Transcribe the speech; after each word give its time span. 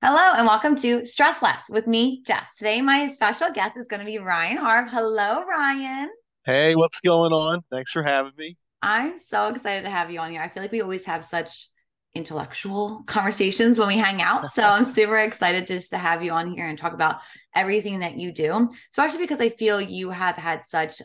Hello 0.00 0.34
and 0.36 0.46
welcome 0.46 0.76
to 0.76 1.04
Stress 1.04 1.42
Less 1.42 1.64
with 1.68 1.88
me, 1.88 2.22
Jess. 2.24 2.54
Today, 2.56 2.80
my 2.80 3.08
special 3.08 3.50
guest 3.50 3.76
is 3.76 3.88
going 3.88 3.98
to 3.98 4.06
be 4.06 4.18
Ryan 4.18 4.56
Harv. 4.56 4.88
Hello, 4.88 5.44
Ryan. 5.44 6.08
Hey, 6.44 6.76
what's 6.76 7.00
going 7.00 7.32
on? 7.32 7.62
Thanks 7.68 7.90
for 7.90 8.04
having 8.04 8.30
me. 8.38 8.56
I'm 8.80 9.18
so 9.18 9.48
excited 9.48 9.82
to 9.82 9.90
have 9.90 10.12
you 10.12 10.20
on 10.20 10.30
here. 10.30 10.40
I 10.40 10.50
feel 10.50 10.62
like 10.62 10.70
we 10.70 10.82
always 10.82 11.04
have 11.06 11.24
such 11.24 11.66
intellectual 12.14 13.02
conversations 13.08 13.76
when 13.76 13.88
we 13.88 13.98
hang 13.98 14.22
out. 14.22 14.52
So 14.52 14.62
I'm 14.62 14.84
super 14.98 15.18
excited 15.18 15.66
just 15.66 15.90
to 15.90 15.98
have 15.98 16.22
you 16.22 16.30
on 16.30 16.52
here 16.52 16.68
and 16.68 16.78
talk 16.78 16.92
about 16.92 17.16
everything 17.52 17.98
that 17.98 18.16
you 18.16 18.30
do, 18.30 18.70
especially 18.92 19.18
because 19.18 19.40
I 19.40 19.48
feel 19.48 19.80
you 19.80 20.10
have 20.10 20.36
had 20.36 20.62
such 20.62 21.02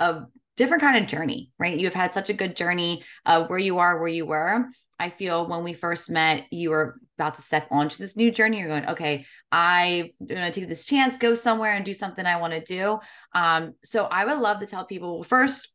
a 0.00 0.24
different 0.56 0.82
kind 0.82 1.02
of 1.02 1.08
journey, 1.08 1.50
right? 1.58 1.78
You've 1.78 1.94
had 1.94 2.14
such 2.14 2.30
a 2.30 2.34
good 2.34 2.56
journey 2.56 3.04
uh, 3.24 3.44
where 3.46 3.58
you 3.58 3.78
are, 3.78 3.98
where 3.98 4.08
you 4.08 4.26
were. 4.26 4.66
I 4.98 5.10
feel 5.10 5.48
when 5.48 5.64
we 5.64 5.72
first 5.72 6.10
met, 6.10 6.46
you 6.50 6.70
were 6.70 7.00
about 7.18 7.34
to 7.34 7.42
step 7.42 7.66
onto 7.70 7.96
this 7.96 8.16
new 8.16 8.30
journey. 8.30 8.60
You're 8.60 8.68
going, 8.68 8.90
okay, 8.90 9.26
I'm 9.50 10.10
going 10.24 10.52
to 10.52 10.60
take 10.60 10.68
this 10.68 10.84
chance, 10.84 11.18
go 11.18 11.34
somewhere 11.34 11.72
and 11.72 11.84
do 11.84 11.94
something 11.94 12.24
I 12.24 12.40
want 12.40 12.52
to 12.52 12.60
do. 12.60 13.00
Um, 13.34 13.74
so 13.82 14.04
I 14.04 14.24
would 14.24 14.38
love 14.38 14.60
to 14.60 14.66
tell 14.66 14.84
people 14.84 15.24
first, 15.24 15.72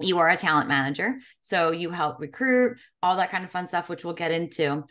you 0.00 0.18
are 0.18 0.28
a 0.28 0.36
talent 0.36 0.68
manager. 0.68 1.16
So 1.40 1.70
you 1.70 1.90
help 1.90 2.20
recruit, 2.20 2.78
all 3.02 3.16
that 3.16 3.30
kind 3.30 3.44
of 3.44 3.50
fun 3.50 3.68
stuff, 3.68 3.88
which 3.88 4.04
we'll 4.04 4.14
get 4.14 4.32
into. 4.32 4.84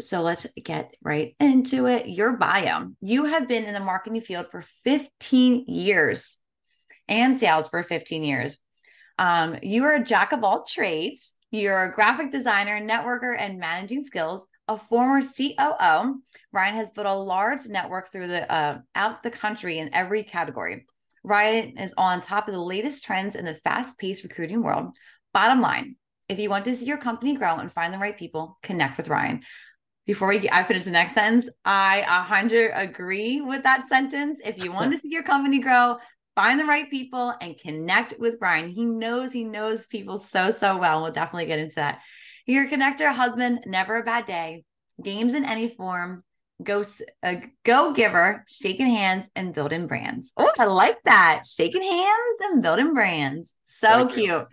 So 0.00 0.20
let's 0.20 0.46
get 0.62 0.94
right 1.02 1.34
into 1.40 1.86
it. 1.86 2.08
Your 2.08 2.36
bio. 2.36 2.88
You 3.00 3.24
have 3.24 3.48
been 3.48 3.64
in 3.64 3.74
the 3.74 3.80
marketing 3.80 4.20
field 4.20 4.46
for 4.50 4.64
15 4.84 5.66
years 5.66 6.38
and 7.08 7.38
sales 7.38 7.68
for 7.68 7.82
15 7.82 8.22
years. 8.22 8.58
Um, 9.18 9.56
you 9.62 9.84
are 9.84 9.94
a 9.94 10.04
jack 10.04 10.32
of 10.32 10.44
all 10.44 10.64
trades. 10.64 11.32
You're 11.50 11.84
a 11.84 11.94
graphic 11.94 12.30
designer, 12.30 12.80
networker, 12.80 13.34
and 13.38 13.58
managing 13.58 14.04
skills. 14.04 14.46
A 14.68 14.76
former 14.76 15.22
COO, 15.22 16.20
Ryan 16.52 16.74
has 16.74 16.90
built 16.90 17.06
a 17.06 17.14
large 17.14 17.66
network 17.68 18.12
through 18.12 18.28
the 18.28 18.50
uh, 18.52 18.80
out 18.94 19.22
the 19.22 19.30
country 19.30 19.78
in 19.78 19.94
every 19.94 20.22
category. 20.22 20.86
Ryan 21.24 21.78
is 21.78 21.94
on 21.96 22.20
top 22.20 22.48
of 22.48 22.54
the 22.54 22.60
latest 22.60 23.04
trends 23.04 23.34
in 23.34 23.44
the 23.44 23.54
fast-paced 23.54 24.22
recruiting 24.22 24.62
world. 24.62 24.94
Bottom 25.32 25.60
line, 25.60 25.96
if 26.28 26.38
you 26.38 26.50
want 26.50 26.64
to 26.66 26.76
see 26.76 26.86
your 26.86 26.98
company 26.98 27.34
grow 27.34 27.56
and 27.56 27.72
find 27.72 27.92
the 27.92 27.98
right 27.98 28.16
people, 28.16 28.58
connect 28.62 28.98
with 28.98 29.08
Ryan. 29.08 29.40
Before 30.06 30.28
we, 30.28 30.48
I 30.50 30.64
finish 30.64 30.84
the 30.84 30.90
next 30.90 31.12
sentence. 31.12 31.48
I 31.64 32.00
100 32.00 32.72
agree 32.74 33.40
with 33.40 33.62
that 33.64 33.82
sentence. 33.82 34.40
If 34.44 34.56
you 34.56 34.72
want 34.72 34.92
to 34.92 34.98
see 34.98 35.10
your 35.10 35.22
company 35.22 35.58
grow, 35.58 35.96
find 36.38 36.60
the 36.60 36.64
right 36.64 36.88
people 36.88 37.34
and 37.40 37.58
connect 37.58 38.14
with 38.20 38.36
Ryan. 38.40 38.70
He 38.70 38.84
knows 38.84 39.32
he 39.32 39.42
knows 39.42 39.88
people 39.88 40.18
so 40.18 40.52
so 40.52 40.76
well. 40.76 41.02
We'll 41.02 41.10
definitely 41.10 41.46
get 41.46 41.58
into 41.58 41.74
that. 41.76 41.98
Your 42.46 42.70
connector 42.70 43.12
husband, 43.12 43.64
never 43.66 43.96
a 43.96 44.04
bad 44.04 44.24
day. 44.24 44.62
Games 45.02 45.34
in 45.34 45.44
any 45.44 45.68
form. 45.68 46.22
Go 46.62 46.84
uh, 47.24 47.36
go 47.64 47.92
giver, 47.92 48.44
shaking 48.48 48.86
hands 48.86 49.28
and 49.34 49.52
building 49.52 49.88
brands. 49.88 50.32
Oh, 50.36 50.50
I 50.58 50.66
like 50.66 51.02
that. 51.04 51.42
Shaking 51.44 51.82
hands 51.82 52.40
and 52.42 52.62
building 52.62 52.94
brands. 52.94 53.54
So 53.64 53.88
Thank 53.88 54.12
cute. 54.12 54.26
You. 54.26 54.34
All 54.34 54.46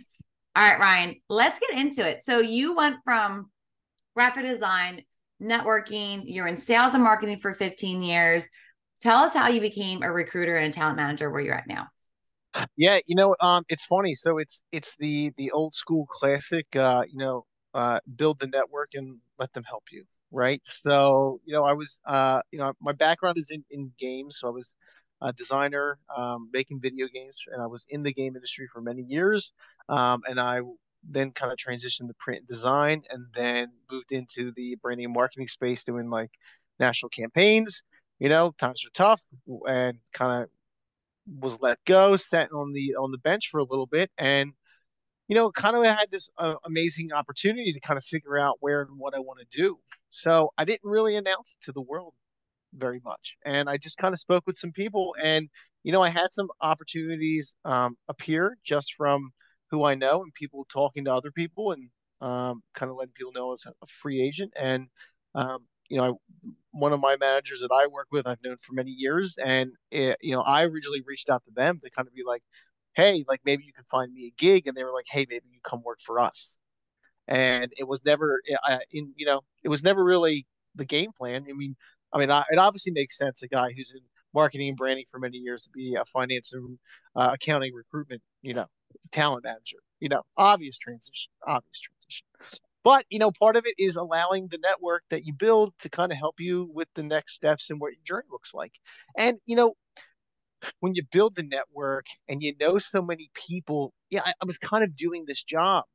right, 0.56 0.80
Ryan, 0.80 1.16
let's 1.30 1.60
get 1.60 1.78
into 1.80 2.08
it. 2.08 2.24
So 2.24 2.40
you 2.40 2.76
went 2.76 2.98
from 3.04 3.52
graphic 4.16 4.46
design, 4.46 5.04
networking, 5.42 6.24
you're 6.26 6.48
in 6.48 6.58
sales 6.58 6.94
and 6.96 7.04
marketing 7.04 7.40
for 7.42 7.54
15 7.54 8.02
years 8.02 8.50
Tell 9.02 9.20
us 9.20 9.34
how 9.34 9.48
you 9.50 9.62
became 9.62 10.04
a 10.04 10.12
recruiter 10.12 10.58
and 10.58 10.72
a 10.72 10.76
talent 10.76 10.98
manager 10.98 11.30
where 11.30 11.42
you're 11.42 11.56
at 11.56 11.68
now. 11.68 11.90
Yeah, 12.78 13.00
you 13.06 13.16
know, 13.16 13.36
um, 13.42 13.64
it's 13.70 13.86
funny. 13.86 14.16
So 14.16 14.38
it's 14.38 14.62
it's 14.72 14.96
the 14.98 15.32
the 15.38 15.52
old 15.52 15.74
school 15.74 16.06
classic. 16.08 16.74
Uh, 16.76 17.04
you 17.10 17.18
know, 17.18 17.46
uh, 17.74 18.00
build 18.16 18.40
the 18.40 18.48
network 18.48 18.92
and 18.94 19.18
let 19.40 19.52
them 19.54 19.64
help 19.64 19.84
you, 19.92 20.06
right? 20.32 20.62
So 20.64 21.40
you 21.46 21.54
know, 21.54 21.64
I 21.66 21.74
was, 21.74 22.00
uh, 22.06 22.42
you 22.52 22.60
know, 22.60 22.74
my 22.82 22.94
background 22.94 23.38
is 23.38 23.50
in 23.52 23.64
in 23.72 23.92
games, 24.00 24.40
so 24.40 24.48
I 24.48 24.52
was 24.52 24.76
a 25.22 25.34
designer 25.34 25.98
um, 26.16 26.50
making 26.54 26.80
video 26.82 27.08
games, 27.14 27.38
and 27.52 27.62
I 27.62 27.68
was 27.68 27.86
in 27.90 28.04
the 28.04 28.14
game 28.14 28.36
industry 28.36 28.68
for 28.72 28.82
many 28.82 29.02
years. 29.04 29.52
Um, 29.90 30.22
and 30.28 30.40
I 30.40 30.62
then 31.08 31.32
kind 31.32 31.52
of 31.52 31.58
transitioned 31.58 32.08
to 32.08 32.14
print 32.20 32.48
design, 32.48 33.04
and 33.10 33.26
then 33.34 33.72
moved 33.92 34.12
into 34.12 34.52
the 34.56 34.76
branding 34.82 35.06
and 35.06 35.14
marketing 35.14 35.48
space, 35.48 35.84
doing 35.84 36.10
like 36.10 36.32
national 36.80 37.10
campaigns 37.10 37.84
you 38.20 38.30
know, 38.30 38.54
times 38.60 38.84
were 38.86 38.92
tough 38.94 39.22
and 39.68 39.98
kind 40.14 40.44
of 40.44 40.50
was 41.40 41.60
let 41.62 41.80
go, 41.86 42.16
sat 42.16 42.52
on 42.52 42.74
the 42.74 42.96
on 42.96 43.12
the 43.12 43.18
bench 43.18 43.50
for 43.50 43.60
a 43.60 43.64
little 43.64 43.88
bit, 43.88 44.12
and 44.18 44.54
you 45.28 45.36
know, 45.36 45.52
kind 45.52 45.76
of 45.76 45.84
had 45.86 46.12
this 46.12 46.30
uh, 46.38 46.56
amazing 46.66 47.12
opportunity 47.12 47.74
to 47.74 47.80
kind 47.80 47.98
of 47.98 48.04
figure 48.04 48.38
out 48.38 48.58
where 48.60 48.82
and 48.84 49.00
what 49.00 49.16
I 49.16 49.20
want 49.20 49.40
to 49.40 49.58
do. 49.58 49.80
So 50.10 50.52
I 50.58 50.66
didn't 50.66 50.90
really 50.90 51.16
announce 51.16 51.58
it 51.60 51.66
to 51.66 51.72
the 51.72 51.82
world 51.82 52.14
very 52.74 53.02
much, 53.04 53.38
and 53.46 53.70
I 53.70 53.78
just 53.78 53.98
kind 53.98 54.14
of 54.14 54.20
spoke 54.20 54.46
with 54.48 54.58
some 54.58 54.72
people, 54.72 55.16
and 55.22 55.50
you 55.84 55.92
know, 55.92 56.02
I 56.02 56.10
had 56.10 56.34
some 56.34 56.50
opportunities 56.62 57.56
um, 57.66 57.98
appear 58.08 58.58
just 58.64 58.96
from 58.96 59.32
who 59.72 59.84
I 59.84 59.96
know 59.96 60.24
and 60.24 60.34
people 60.34 60.66
talking 60.70 61.06
to 61.06 61.14
other 61.14 61.32
people, 61.32 61.72
and 61.72 61.90
um, 62.22 62.64
kind 62.76 62.92
of 62.92 62.98
letting 62.98 63.14
people 63.14 63.34
know 63.34 63.52
as 63.54 63.66
a 63.66 63.88
free 63.88 64.22
agent, 64.22 64.54
and 64.56 64.88
um, 65.36 65.60
you 65.90 65.98
know, 65.98 66.20
one 66.76 66.94
of 66.94 67.00
my 67.00 67.16
managers 67.18 67.62
that 67.62 67.72
I 67.74 67.88
work 67.88 68.08
with, 68.12 68.28
I've 68.28 68.44
known 68.44 68.58
for 68.58 68.74
many 68.74 68.92
years, 68.92 69.38
and 69.44 69.72
it, 69.92 70.18
you 70.22 70.34
know, 70.34 70.42
I 70.42 70.66
originally 70.66 71.04
reached 71.06 71.30
out 71.30 71.44
to 71.46 71.52
them 71.56 71.80
to 71.80 71.90
kind 71.90 72.08
of 72.08 72.14
be 72.14 72.24
like, 72.26 72.44
"Hey, 72.96 73.24
like 73.28 73.42
maybe 73.46 73.64
you 73.66 73.74
could 73.74 73.88
find 73.88 74.14
me 74.14 74.28
a 74.28 74.32
gig," 74.38 74.68
and 74.68 74.76
they 74.76 74.84
were 74.84 74.94
like, 74.94 75.08
"Hey, 75.10 75.26
maybe 75.30 75.46
you 75.52 75.60
come 75.64 75.82
work 75.84 76.00
for 76.02 76.20
us." 76.20 76.56
And 77.28 77.74
it 77.78 77.88
was 77.88 78.06
never, 78.06 78.42
uh, 78.68 78.80
in 78.92 79.14
you 79.18 79.26
know, 79.26 79.42
it 79.64 79.70
was 79.70 79.84
never 79.84 80.04
really 80.04 80.46
the 80.76 80.86
game 80.86 81.12
plan. 81.18 81.46
I 81.50 81.54
mean, 81.54 81.76
I 82.14 82.20
mean, 82.20 82.32
I, 82.32 82.44
it 82.52 82.58
obviously 82.60 82.94
makes 82.94 83.18
sense. 83.18 83.42
A 83.44 83.48
guy 83.48 83.72
who's 83.76 83.92
in 83.92 84.02
marketing 84.34 84.70
and 84.70 84.78
branding 84.78 85.06
for 85.10 85.20
many 85.20 85.38
years 85.38 85.64
to 85.64 85.70
be 85.72 85.96
a 85.96 86.06
finance 86.06 86.54
and 86.54 86.78
uh, 87.16 87.32
accounting 87.34 87.74
recruitment, 87.74 88.22
you 88.42 88.54
know, 88.54 88.68
talent 89.12 89.46
manager. 89.46 89.78
You 90.02 90.10
know, 90.10 90.24
obvious 90.38 90.78
transition, 90.78 91.32
obvious 91.48 91.80
transition. 91.80 92.26
But 92.86 93.06
you 93.10 93.20
know, 93.20 93.32
part 93.32 93.58
of 93.58 93.66
it 93.66 93.76
is 93.80 93.98
allowing 93.98 94.48
the 94.50 94.60
network 94.60 95.04
that 95.10 95.26
you 95.26 95.34
build 95.34 95.74
to 95.80 95.90
kind 95.90 96.12
of 96.14 96.20
help 96.20 96.40
you 96.40 96.70
with 96.74 96.88
the 96.96 97.04
next 97.04 97.34
steps 97.34 97.72
and 97.72 97.82
what 97.82 97.94
your 97.94 98.04
journey 98.06 98.28
looks 98.32 98.54
like. 98.54 98.74
And 99.18 99.40
you 99.48 99.58
know, 99.58 99.74
when 100.82 100.96
you 100.96 101.04
build 101.12 101.36
the 101.36 101.44
network 101.44 102.06
and 102.30 102.42
you 102.44 102.54
know 102.60 102.78
so 102.78 103.02
many 103.02 103.30
people, 103.34 103.94
yeah, 104.12 104.22
I, 104.26 104.34
I 104.42 104.46
was 104.46 104.60
kind 104.60 104.84
of 104.84 104.96
doing 104.96 105.26
this 105.28 105.44
job, 105.44 105.86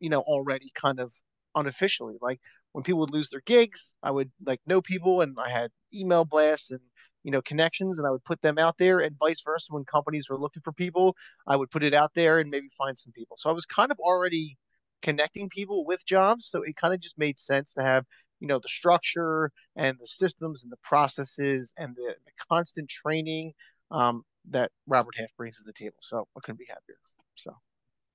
you 0.00 0.10
know, 0.10 0.22
already 0.22 0.70
kind 0.74 1.00
of 1.00 1.12
unofficially. 1.54 2.16
Like 2.20 2.40
when 2.72 2.84
people 2.84 3.00
would 3.00 3.12
lose 3.12 3.30
their 3.30 3.42
gigs, 3.46 3.94
I 4.02 4.10
would 4.10 4.32
like 4.44 4.60
know 4.66 4.82
people 4.82 5.20
and 5.20 5.36
I 5.38 5.50
had 5.50 5.70
email 5.94 6.24
blasts 6.24 6.70
and 6.72 6.80
you 7.24 7.30
know 7.32 7.42
connections 7.42 7.98
and 8.00 8.08
I 8.08 8.10
would 8.10 8.24
put 8.24 8.42
them 8.42 8.58
out 8.58 8.78
there 8.78 9.00
and 9.00 9.16
vice 9.18 9.42
versa 9.44 9.68
when 9.72 9.84
companies 9.84 10.28
were 10.28 10.38
looking 10.40 10.62
for 10.64 10.72
people 10.72 11.16
I 11.46 11.56
would 11.56 11.70
put 11.70 11.84
it 11.84 11.94
out 11.94 12.12
there 12.14 12.40
and 12.40 12.50
maybe 12.50 12.68
find 12.76 12.98
some 12.98 13.12
people 13.12 13.36
so 13.38 13.48
I 13.50 13.52
was 13.52 13.66
kind 13.66 13.92
of 13.92 13.98
already 14.00 14.58
connecting 15.02 15.48
people 15.48 15.84
with 15.84 16.04
jobs. 16.06 16.46
So 16.46 16.62
it 16.62 16.76
kind 16.76 16.94
of 16.94 17.00
just 17.00 17.18
made 17.18 17.38
sense 17.38 17.74
to 17.74 17.82
have, 17.82 18.04
you 18.40 18.48
know, 18.48 18.58
the 18.58 18.68
structure 18.68 19.50
and 19.76 19.96
the 20.00 20.06
systems 20.06 20.62
and 20.62 20.72
the 20.72 20.78
processes 20.82 21.74
and 21.76 21.94
the, 21.94 22.16
the 22.24 22.32
constant 22.50 22.88
training 22.88 23.52
um, 23.90 24.22
that 24.50 24.70
Robert 24.86 25.16
Half 25.16 25.36
brings 25.36 25.58
to 25.58 25.64
the 25.64 25.72
table. 25.72 25.96
So 26.00 26.26
I 26.36 26.40
couldn't 26.42 26.58
be 26.58 26.66
happier. 26.68 26.96
So. 27.34 27.52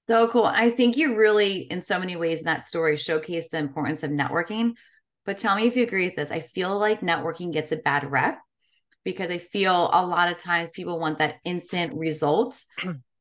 So 0.07 0.29
cool. 0.29 0.45
I 0.45 0.69
think 0.69 0.95
you 0.95 1.17
really, 1.17 1.59
in 1.69 1.81
so 1.81 1.99
many 1.99 2.15
ways, 2.15 2.39
in 2.39 2.45
that 2.45 2.63
story, 2.63 2.95
showcase 2.95 3.49
the 3.51 3.57
importance 3.57 4.03
of 4.03 4.11
networking. 4.11 4.73
But 5.25 5.37
tell 5.37 5.55
me 5.57 5.67
if 5.67 5.75
you 5.75 5.83
agree 5.83 6.05
with 6.05 6.15
this. 6.15 6.31
I 6.31 6.41
feel 6.55 6.79
like 6.79 7.01
networking 7.01 7.51
gets 7.51 7.73
a 7.73 7.77
bad 7.77 8.09
rep 8.09 8.39
because 9.03 9.29
I 9.29 9.37
feel 9.37 9.89
a 9.91 10.05
lot 10.05 10.31
of 10.31 10.37
times 10.37 10.71
people 10.71 10.99
want 10.99 11.19
that 11.19 11.35
instant 11.43 11.93
results 11.95 12.65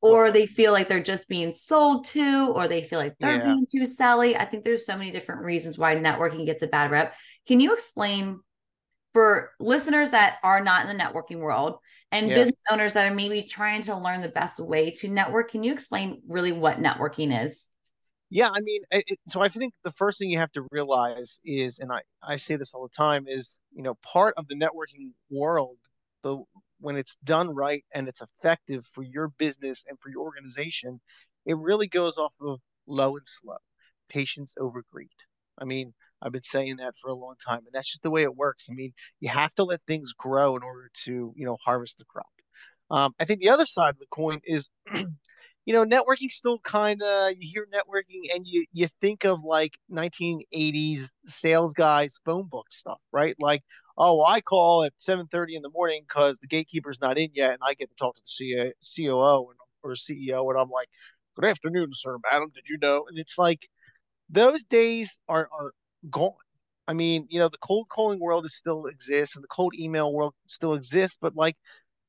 or 0.01 0.31
they 0.31 0.47
feel 0.47 0.73
like 0.73 0.89
they're 0.89 1.03
just 1.03 1.29
being 1.29 1.53
sold 1.53 2.05
to, 2.07 2.53
or 2.55 2.69
they 2.69 2.83
feel 2.83 2.99
like 2.99 3.17
they're 3.19 3.39
yeah. 3.39 3.47
being 3.47 3.67
too 3.71 3.83
selly. 3.83 4.39
I 4.39 4.45
think 4.45 4.63
there's 4.63 4.87
so 4.87 4.97
many 4.97 5.11
different 5.11 5.43
reasons 5.43 5.79
why 5.79 5.97
networking 5.97 6.47
gets 6.47 6.63
a 6.63 6.67
bad 6.67 6.91
rep. 6.91 7.15
Can 7.47 7.61
you 7.61 7.73
explain 7.73 8.41
for 9.13 9.53
listeners 9.59 10.11
that 10.11 10.37
are 10.43 10.63
not 10.63 10.87
in 10.87 10.97
the 10.97 11.03
networking 11.03 11.39
world 11.39 11.79
and 12.13 12.29
yeah. 12.29 12.37
business 12.37 12.63
owners 12.71 12.93
that 12.93 13.11
are 13.11 13.15
maybe 13.15 13.43
trying 13.43 13.83
to 13.83 13.97
learn 13.97 14.21
the 14.21 14.29
best 14.29 14.61
way 14.61 14.91
to 14.91 15.09
network? 15.09 15.51
Can 15.51 15.65
you 15.65 15.73
explain 15.73 16.23
really 16.29 16.53
what 16.53 16.79
networking 16.79 17.45
is? 17.45 17.67
Yeah, 18.29 18.51
I 18.53 18.61
mean, 18.61 18.83
it, 18.91 19.05
so 19.29 19.41
I 19.41 19.49
think 19.49 19.73
the 19.85 19.93
first 19.93 20.19
thing 20.19 20.31
you 20.31 20.39
have 20.39 20.53
to 20.53 20.67
realize 20.73 21.39
is, 21.45 21.79
and 21.79 21.93
I, 21.93 22.03
I 22.23 22.37
say 22.37 22.57
this 22.57 22.75
all 22.75 22.83
the 22.83 22.95
time, 22.95 23.27
is, 23.29 23.57
you 23.73 23.83
know, 23.83 23.95
part 24.03 24.35
of 24.37 24.49
the 24.49 24.57
networking 24.57 25.13
world, 25.31 25.77
the 26.25 26.43
when 26.81 26.97
it's 26.97 27.17
done 27.25 27.55
right 27.55 27.85
and 27.95 28.09
it's 28.09 28.23
effective 28.23 28.87
for 28.93 29.03
your 29.03 29.29
business 29.39 29.85
and 29.89 29.99
for 30.01 30.11
your 30.11 30.23
organization, 30.23 31.01
it 31.45 31.57
really 31.57 31.87
goes 31.89 32.19
off 32.19 32.33
of 32.41 32.61
low 32.87 33.17
and 33.17 33.27
slow, 33.27 33.57
patience 34.09 34.55
over 34.59 34.83
greed. 34.93 35.09
I 35.59 35.65
mean, 35.65 35.95
I've 36.23 36.33
been 36.33 36.43
saying 36.43 36.77
that 36.77 36.97
for 36.97 37.09
a 37.09 37.15
long 37.15 37.35
time, 37.45 37.59
and 37.59 37.69
that's 37.73 37.91
just 37.91 38.03
the 38.03 38.11
way 38.11 38.23
it 38.23 38.37
works. 38.37 38.69
I 38.71 38.75
mean, 38.75 38.93
you 39.21 39.29
have 39.29 39.55
to 39.55 39.65
let 39.65 39.81
things 39.87 40.13
grow 40.13 40.57
in 40.57 40.63
order 40.63 40.91
to, 41.05 41.33
you 41.37 41.47
know, 41.47 41.57
harvest 41.65 41.99
the 41.99 42.05
crop. 42.05 42.27
Um, 42.91 43.15
I 43.19 43.25
think 43.25 43.41
the 43.41 43.51
other 43.51 43.67
side 43.67 43.91
of 43.91 43.99
the 43.99 44.07
coin 44.11 44.41
is 44.45 44.69
you 45.67 45.75
know, 45.75 45.85
networking 45.85 46.31
still 46.31 46.59
kind 46.61 47.03
of 47.03 47.33
you 47.33 47.49
hear 47.53 47.67
networking 47.73 48.35
and 48.35 48.47
you 48.47 48.65
you 48.73 48.89
think 49.01 49.25
of 49.25 49.43
like 49.43 49.73
1980s 49.93 51.11
sales 51.27 51.75
guys 51.75 52.19
phone 52.25 52.47
book 52.49 52.67
stuff, 52.71 53.01
right? 53.13 53.35
Like, 53.41 53.63
oh, 53.99 54.17
well, 54.17 54.27
I 54.27 54.41
call 54.41 54.85
at 54.85 54.93
7:30 54.99 55.57
in 55.57 55.63
the 55.63 55.71
morning 55.71 56.03
because 56.09 56.39
the 56.41 56.47
gatekeeper's 56.49 57.01
not 57.01 57.19
in 57.19 57.31
yet, 57.35 57.53
and 57.53 57.61
I 57.63 57.75
get 57.75 57.91
to 57.91 57.97
talk 57.97 58.17
to 58.17 58.23
the 58.23 58.75
COO 58.83 59.55
or 59.83 59.97
CEO, 59.97 60.49
and 60.51 60.59
I'm 60.59 60.71
like, 60.71 60.89
good 61.37 61.45
afternoon, 61.47 61.91
sir, 61.93 62.19
madam. 62.31 62.51
Did 62.55 62.69
you 62.69 62.79
know? 62.81 63.07
And 63.09 63.19
it's 63.19 63.39
like 63.39 63.69
those 64.31 64.65
days 64.65 65.19
are 65.29 65.49
are 65.53 65.73
gone. 66.11 66.33
I 66.89 66.93
mean, 66.95 67.27
you 67.31 67.39
know, 67.41 67.49
the 67.49 67.59
cold 67.59 67.89
calling 67.89 68.21
world 68.21 68.45
is 68.45 68.55
still 68.57 68.87
exists 68.87 69.37
and 69.37 69.43
the 69.45 69.49
cold 69.49 69.75
email 69.77 70.13
world 70.13 70.35
still 70.47 70.75
exists, 70.75 71.19
but 71.21 71.35
like, 71.35 71.57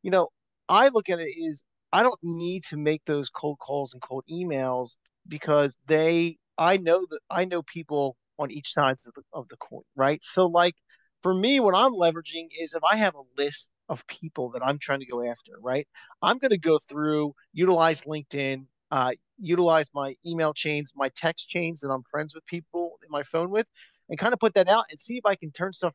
you 0.03 0.11
know, 0.11 0.29
I 0.69 0.89
look 0.89 1.09
at 1.09 1.19
it 1.19 1.35
is 1.37 1.63
I 1.93 2.03
don't 2.03 2.19
need 2.23 2.63
to 2.65 2.77
make 2.77 3.03
those 3.05 3.29
cold 3.29 3.59
calls 3.59 3.93
and 3.93 4.01
cold 4.01 4.25
emails 4.31 4.97
because 5.27 5.77
they 5.87 6.37
I 6.57 6.77
know 6.77 7.05
that 7.09 7.19
I 7.29 7.45
know 7.45 7.63
people 7.63 8.17
on 8.39 8.51
each 8.51 8.73
side 8.73 8.97
of 9.07 9.13
the, 9.15 9.23
of 9.33 9.47
the 9.49 9.57
coin, 9.57 9.83
right? 9.95 10.23
So 10.23 10.47
like 10.47 10.75
for 11.21 11.33
me, 11.33 11.59
what 11.59 11.75
I'm 11.75 11.93
leveraging 11.93 12.49
is 12.59 12.73
if 12.73 12.83
I 12.83 12.95
have 12.97 13.15
a 13.15 13.41
list 13.41 13.69
of 13.89 14.05
people 14.07 14.51
that 14.51 14.61
I'm 14.65 14.77
trying 14.77 14.99
to 14.99 15.05
go 15.05 15.29
after, 15.29 15.53
right? 15.61 15.87
I'm 16.21 16.37
going 16.37 16.51
to 16.51 16.57
go 16.57 16.79
through, 16.89 17.33
utilize 17.53 18.01
LinkedIn, 18.01 18.65
uh, 18.91 19.11
utilize 19.39 19.89
my 19.93 20.15
email 20.25 20.53
chains, 20.53 20.93
my 20.95 21.09
text 21.15 21.49
chains 21.49 21.81
that 21.81 21.89
I'm 21.89 22.03
friends 22.09 22.35
with 22.35 22.45
people 22.45 22.97
in 23.03 23.09
my 23.09 23.23
phone 23.23 23.49
with, 23.49 23.67
and 24.09 24.19
kind 24.19 24.33
of 24.33 24.39
put 24.39 24.53
that 24.55 24.69
out 24.69 24.85
and 24.89 24.99
see 24.99 25.17
if 25.17 25.25
I 25.25 25.35
can 25.35 25.51
turn 25.51 25.73
stuff 25.73 25.93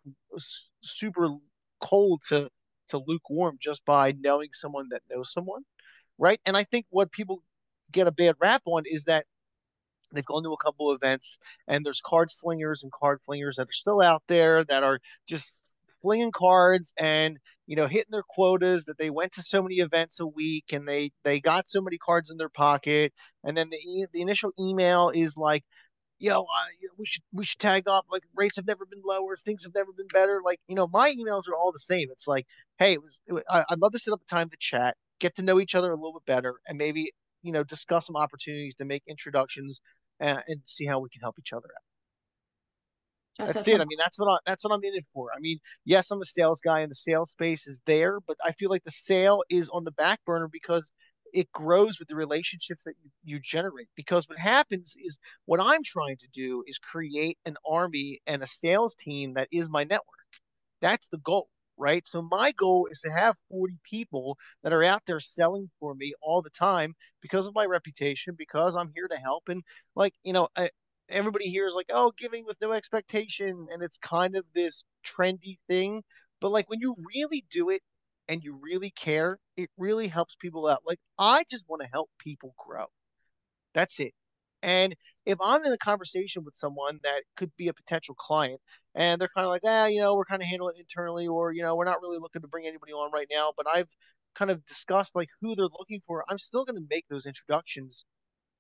super 0.83 1.29
cold 1.81 2.23
to 2.29 2.49
to 2.89 2.99
lukewarm 3.07 3.57
just 3.61 3.85
by 3.87 4.13
knowing 4.21 4.51
someone 4.53 4.89
that 4.91 5.03
knows 5.11 5.33
someone, 5.33 5.63
right? 6.19 6.41
And 6.45 6.57
I 6.57 6.65
think 6.65 6.87
what 6.91 7.11
people 7.13 7.43
get 7.91 8.07
a 8.07 8.13
bad 8.13 8.35
rap 8.41 8.63
on 8.67 8.85
is 8.87 9.05
that 9.05 9.27
they've 10.13 10.25
gone 10.25 10.43
to 10.43 10.53
a 10.53 10.65
couple 10.65 10.91
of 10.91 10.97
events 10.97 11.39
and 11.69 11.85
there's 11.85 12.01
card 12.01 12.31
slingers 12.31 12.83
and 12.83 12.93
card 12.93 13.21
flingers 13.29 13.57
that 13.57 13.69
are 13.69 13.73
still 13.73 14.01
out 14.01 14.23
there 14.29 14.65
that 14.65 14.83
are 14.83 14.99
just 15.27 15.73
flinging 16.03 16.33
cards 16.33 16.93
and 16.99 17.39
you 17.67 17.77
know 17.77 17.87
hitting 17.87 18.11
their 18.11 18.25
quotas 18.29 18.85
that 18.85 18.99
they 18.99 19.11
went 19.11 19.33
to 19.33 19.43
so 19.43 19.63
many 19.63 19.77
events 19.77 20.21
a 20.21 20.27
week 20.27 20.65
and 20.73 20.87
they 20.87 21.11
they 21.25 21.41
got 21.41 21.69
so 21.69 21.81
many 21.81 21.97
cards 21.99 22.31
in 22.31 22.37
their 22.37 22.49
pocket 22.49 23.13
and 23.45 23.57
then 23.57 23.71
the 23.71 24.07
the 24.13 24.21
initial 24.21 24.51
email 24.59 25.11
is 25.15 25.37
like 25.37 25.63
you 26.23 26.31
know, 26.31 26.43
uh, 26.43 26.89
we 26.97 27.05
should 27.05 27.23
we 27.33 27.45
should 27.45 27.59
tag 27.59 27.89
up 27.89 28.07
like 28.09 28.23
rates 28.37 28.57
have 28.57 28.67
never 28.67 28.87
been 28.87 29.03
lower, 29.05 29.37
things 29.37 29.65
have 29.65 29.75
never 29.75 29.93
been 29.93 30.07
better. 30.13 30.41
Like, 30.45 30.61
you 30.69 30.77
know, 30.77 30.87
my 30.87 31.13
emails 31.13 31.49
are 31.49 31.57
all 31.57 31.73
the 31.73 31.81
same. 31.81 32.09
It's 32.13 32.29
like, 32.29 32.47
hey, 32.79 32.93
it 32.93 33.03
was, 33.03 33.21
it, 33.27 33.43
I, 33.51 33.65
would 33.71 33.81
love 33.81 33.91
to 33.91 33.99
set 33.99 34.13
up 34.13 34.23
a 34.23 34.31
time 34.31 34.49
to 34.51 34.57
chat, 34.57 34.97
get 35.19 35.35
to 35.37 35.43
know 35.43 35.59
each 35.59 35.75
other 35.75 35.91
a 35.91 35.97
little 35.97 36.13
bit 36.13 36.25
better, 36.25 36.55
and 36.69 36.79
maybe 36.79 37.11
you 37.43 37.51
know 37.51 37.65
discuss 37.65 38.07
some 38.07 38.15
opportunities 38.15 38.77
to 38.77 38.85
make 38.85 39.03
introductions 39.09 39.81
and, 40.23 40.43
and 40.47 40.61
see 40.65 40.87
how 40.87 41.01
we 41.01 41.11
can 41.11 41.21
help 41.21 41.37
each 41.39 41.53
other 41.53 41.69
out. 41.69 41.83
Just 43.47 43.55
that's 43.55 43.69
it. 43.69 43.81
I 43.81 43.85
mean, 43.85 43.99
that's 43.99 44.19
what 44.19 44.29
I, 44.33 44.39
that's 44.47 44.65
what 44.65 44.73
I'm 44.73 44.85
in 44.85 44.95
it 44.95 45.07
for. 45.13 45.29
I 45.35 45.41
mean, 45.41 45.59
yes, 45.85 46.11
I'm 46.11 46.21
a 46.21 46.25
sales 46.25 46.61
guy, 46.61 46.81
and 46.81 46.91
the 46.91 46.95
sales 46.95 47.31
space 47.31 47.67
is 47.67 47.81
there, 47.87 48.21
but 48.21 48.37
I 48.45 48.53
feel 48.53 48.71
like 48.71 48.85
the 48.85 48.91
sale 48.91 49.43
is 49.51 49.69
on 49.71 49.85
the 49.85 49.91
back 49.93 50.21
burner 50.25 50.49
because 50.51 50.93
it 51.33 51.51
grows 51.53 51.99
with 51.99 52.09
the 52.09 52.15
relationships 52.15 52.85
that 52.85 52.93
you, 53.03 53.11
you 53.25 53.41
generate. 53.41 53.89
Because 53.97 54.29
what 54.29 54.39
happens 54.39 54.95
is 55.03 55.19
what 55.47 55.61
I'm 55.61 55.83
trying 55.83 56.19
to 56.19 56.29
do 56.33 56.63
is 56.67 56.79
create 56.79 57.39
an 57.47 57.57
army 57.67 58.21
and 58.27 58.43
a 58.43 58.47
sales 58.47 58.95
team 58.95 59.35
that 59.35 59.49
is 59.51 59.71
my 59.71 59.85
network. 59.85 60.05
That's 60.83 61.09
the 61.09 61.19
goal 61.19 61.49
right? 61.83 62.07
So 62.07 62.23
my 62.23 62.53
goal 62.53 62.89
is 62.91 63.01
to 63.01 63.11
have 63.11 63.37
40 63.51 63.79
people 63.83 64.39
that 64.63 64.73
are 64.73 64.85
out 64.85 65.03
there 65.07 65.21
selling 65.21 65.69
for 65.81 65.95
me 65.95 66.15
all 66.23 66.41
the 66.41 66.51
time 66.51 66.95
because 67.21 67.47
of 67.47 67.55
my 67.55 67.67
reputation, 67.67 68.35
because 68.39 68.77
I'm 68.77 68.93
here 68.95 69.09
to 69.09 69.17
help. 69.17 69.49
And 69.49 69.63
like, 69.97 70.15
you 70.23 70.33
know, 70.33 70.49
I, 70.57 70.71
everybody 71.11 71.47
here 71.51 71.67
is 71.67 71.75
like, 71.75 71.91
oh, 71.93 72.13
giving 72.17 72.45
with 72.47 72.61
no 72.63 72.73
expectation. 72.73 73.67
And 73.73 73.83
it's 73.83 73.99
kind 73.99 74.37
of 74.37 74.45
this 74.55 74.85
trendy 75.05 75.59
thing. 75.69 76.03
But 76.41 76.53
like 76.53 76.71
when 76.71 76.81
you 76.81 76.95
really 77.15 77.45
do 77.51 77.71
it 77.71 77.83
and 78.29 78.43
you 78.45 78.59
really 78.63 78.91
care, 78.91 79.39
it 79.57 79.69
really 79.77 80.09
helps 80.09 80.37
people 80.37 80.69
out. 80.69 80.83
Like 80.87 81.01
I 81.19 81.45
just 81.51 81.69
want 81.69 81.83
to 81.83 81.89
help 81.93 82.09
people 82.19 82.55
grow. 82.59 82.87
That's 83.75 83.99
it. 84.01 84.13
And 84.63 84.95
if 85.27 85.39
I'm 85.41 85.65
in 85.65 85.73
a 85.73 85.79
conversation 85.79 86.45
with 86.45 86.55
someone 86.55 87.01
that 87.03 87.23
could 87.37 87.51
be 87.57 87.69
a 87.69 87.75
potential 87.75 88.15
client 88.15 88.61
and 88.95 89.21
they're 89.21 89.31
kind 89.35 89.45
of 89.45 89.51
like, 89.51 89.63
ah, 89.65 89.87
you 89.87 90.01
know, 90.01 90.15
we're 90.15 90.25
kind 90.25 90.43
of 90.43 90.49
handling 90.49 90.77
it 90.77 90.81
internally, 90.81 91.27
or, 91.27 91.53
you 91.53 91.63
know, 91.63 91.77
we're 91.77 91.85
not 91.85 92.01
really 92.03 92.19
looking 92.19 92.43
to 92.43 92.49
bring 92.49 92.67
anybody 92.67 92.93
on 92.93 93.11
right 93.13 93.29
now, 93.31 93.53
but 93.57 93.67
I've 93.67 93.89
kind 94.35 94.51
of 94.51 94.65
discussed 94.65 95.15
like 95.15 95.29
who 95.41 95.55
they're 95.55 95.65
looking 95.67 96.01
for, 96.07 96.25
I'm 96.29 96.39
still 96.39 96.65
going 96.65 96.77
to 96.77 96.87
make 96.89 97.07
those 97.09 97.27
introductions 97.27 98.05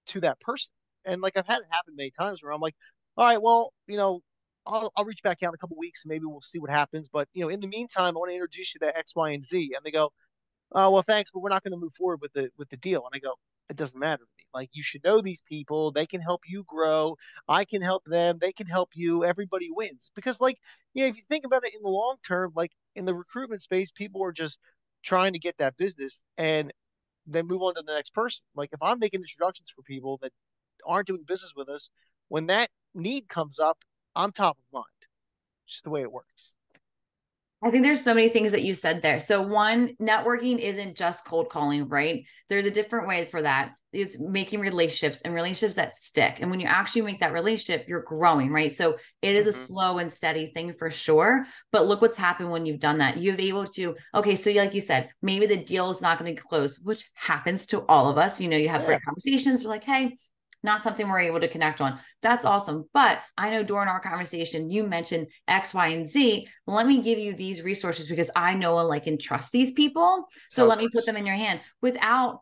to 0.08 0.20
that 0.20 0.40
person. 0.40 0.72
And 1.04 1.20
like 1.20 1.36
I've 1.36 1.46
had 1.46 1.58
it 1.60 1.66
happen 1.70 1.94
many 1.96 2.10
times 2.10 2.42
where 2.42 2.52
I'm 2.52 2.60
like, 2.60 2.74
all 3.16 3.26
right, 3.26 3.42
well, 3.42 3.72
you 3.86 3.96
know, 3.96 4.20
I'll, 4.66 4.92
I'll 4.96 5.04
reach 5.04 5.22
back 5.22 5.42
out 5.42 5.48
in 5.48 5.54
a 5.54 5.58
couple 5.58 5.76
weeks 5.78 6.04
and 6.04 6.10
maybe 6.10 6.24
we'll 6.26 6.40
see 6.40 6.58
what 6.58 6.70
happens. 6.70 7.08
But, 7.08 7.28
you 7.34 7.42
know, 7.42 7.48
in 7.48 7.60
the 7.60 7.66
meantime, 7.66 8.16
I 8.16 8.18
want 8.18 8.30
to 8.30 8.34
introduce 8.34 8.74
you 8.74 8.80
to 8.80 8.96
X, 8.96 9.14
Y, 9.16 9.30
and 9.30 9.44
Z. 9.44 9.72
And 9.74 9.84
they 9.84 9.90
go, 9.90 10.12
oh, 10.72 10.90
well, 10.90 11.02
thanks, 11.02 11.30
but 11.32 11.40
we're 11.40 11.50
not 11.50 11.64
going 11.64 11.72
to 11.72 11.78
move 11.78 11.94
forward 11.94 12.20
with 12.20 12.32
the, 12.32 12.50
with 12.56 12.68
the 12.68 12.76
deal. 12.76 13.04
And 13.04 13.12
I 13.14 13.18
go, 13.18 13.34
it 13.68 13.76
doesn't 13.76 13.98
matter. 13.98 14.22
Like 14.54 14.70
you 14.72 14.82
should 14.82 15.04
know 15.04 15.20
these 15.20 15.42
people. 15.42 15.92
They 15.92 16.06
can 16.06 16.20
help 16.20 16.42
you 16.46 16.64
grow. 16.66 17.16
I 17.48 17.64
can 17.64 17.82
help 17.82 18.04
them. 18.04 18.38
They 18.40 18.52
can 18.52 18.66
help 18.66 18.90
you. 18.94 19.24
Everybody 19.24 19.70
wins. 19.70 20.10
Because 20.14 20.40
like, 20.40 20.58
you 20.94 21.02
know, 21.02 21.08
if 21.08 21.16
you 21.16 21.22
think 21.28 21.44
about 21.44 21.64
it 21.66 21.74
in 21.74 21.82
the 21.82 21.88
long 21.88 22.16
term, 22.26 22.52
like 22.54 22.72
in 22.94 23.04
the 23.04 23.14
recruitment 23.14 23.62
space, 23.62 23.90
people 23.92 24.22
are 24.24 24.32
just 24.32 24.58
trying 25.02 25.32
to 25.32 25.38
get 25.38 25.58
that 25.58 25.76
business 25.76 26.20
and 26.38 26.72
then 27.26 27.46
move 27.46 27.62
on 27.62 27.74
to 27.74 27.82
the 27.82 27.94
next 27.94 28.14
person. 28.14 28.44
Like 28.54 28.70
if 28.72 28.82
I'm 28.82 28.98
making 28.98 29.20
introductions 29.20 29.70
for 29.74 29.82
people 29.82 30.18
that 30.22 30.32
aren't 30.86 31.06
doing 31.06 31.24
business 31.26 31.52
with 31.56 31.68
us, 31.68 31.90
when 32.28 32.46
that 32.46 32.70
need 32.94 33.28
comes 33.28 33.58
up, 33.58 33.78
I'm 34.14 34.32
top 34.32 34.58
of 34.58 34.64
mind. 34.72 34.86
Just 35.66 35.84
the 35.84 35.90
way 35.90 36.02
it 36.02 36.12
works. 36.12 36.54
I 37.64 37.70
think 37.70 37.84
there's 37.84 38.02
so 38.02 38.14
many 38.14 38.28
things 38.28 38.50
that 38.52 38.62
you 38.62 38.74
said 38.74 39.02
there. 39.02 39.20
So 39.20 39.40
one, 39.40 39.94
networking 40.00 40.58
isn't 40.58 40.96
just 40.96 41.24
cold 41.24 41.48
calling, 41.48 41.88
right? 41.88 42.24
There's 42.48 42.66
a 42.66 42.72
different 42.72 43.06
way 43.06 43.24
for 43.24 43.40
that. 43.40 43.72
It's 43.92 44.18
making 44.18 44.58
relationships 44.58 45.20
and 45.20 45.32
relationships 45.32 45.76
that 45.76 45.94
stick. 45.94 46.38
And 46.40 46.50
when 46.50 46.58
you 46.58 46.66
actually 46.66 47.02
make 47.02 47.20
that 47.20 47.32
relationship, 47.32 47.86
you're 47.86 48.02
growing, 48.02 48.50
right? 48.50 48.74
So 48.74 48.96
it 49.20 49.34
is 49.36 49.42
mm-hmm. 49.42 49.50
a 49.50 49.52
slow 49.52 49.98
and 49.98 50.10
steady 50.10 50.46
thing 50.46 50.74
for 50.74 50.90
sure. 50.90 51.46
But 51.70 51.86
look 51.86 52.02
what's 52.02 52.18
happened 52.18 52.50
when 52.50 52.66
you've 52.66 52.80
done 52.80 52.98
that. 52.98 53.18
You've 53.18 53.38
able 53.38 53.66
to, 53.66 53.94
okay, 54.12 54.34
so 54.34 54.50
like 54.50 54.74
you 54.74 54.80
said, 54.80 55.10
maybe 55.22 55.46
the 55.46 55.62
deal 55.62 55.90
is 55.90 56.02
not 56.02 56.18
going 56.18 56.34
to 56.34 56.42
close, 56.42 56.80
which 56.80 57.08
happens 57.14 57.66
to 57.66 57.86
all 57.86 58.10
of 58.10 58.18
us. 58.18 58.40
You 58.40 58.48
know, 58.48 58.56
you 58.56 58.70
have 58.70 58.80
yeah. 58.80 58.86
great 58.88 59.04
conversations. 59.04 59.62
You're 59.62 59.70
like, 59.70 59.84
hey, 59.84 60.16
not 60.62 60.82
something 60.82 61.08
we're 61.08 61.20
able 61.20 61.40
to 61.40 61.48
connect 61.48 61.80
on. 61.80 61.98
That's 62.22 62.44
awesome. 62.44 62.88
But 62.94 63.20
I 63.36 63.50
know 63.50 63.62
during 63.62 63.88
our 63.88 64.00
conversation, 64.00 64.70
you 64.70 64.84
mentioned 64.84 65.28
X, 65.48 65.74
Y, 65.74 65.88
and 65.88 66.06
Z. 66.06 66.46
Let 66.66 66.86
me 66.86 67.02
give 67.02 67.18
you 67.18 67.34
these 67.34 67.62
resources 67.62 68.06
because 68.06 68.30
I 68.36 68.54
know 68.54 68.78
and 68.78 68.88
like 68.88 69.06
and 69.06 69.20
trust 69.20 69.52
these 69.52 69.72
people. 69.72 70.24
So 70.50 70.66
let 70.66 70.78
me 70.78 70.88
put 70.92 71.06
them 71.06 71.16
in 71.16 71.26
your 71.26 71.36
hand 71.36 71.60
without 71.80 72.40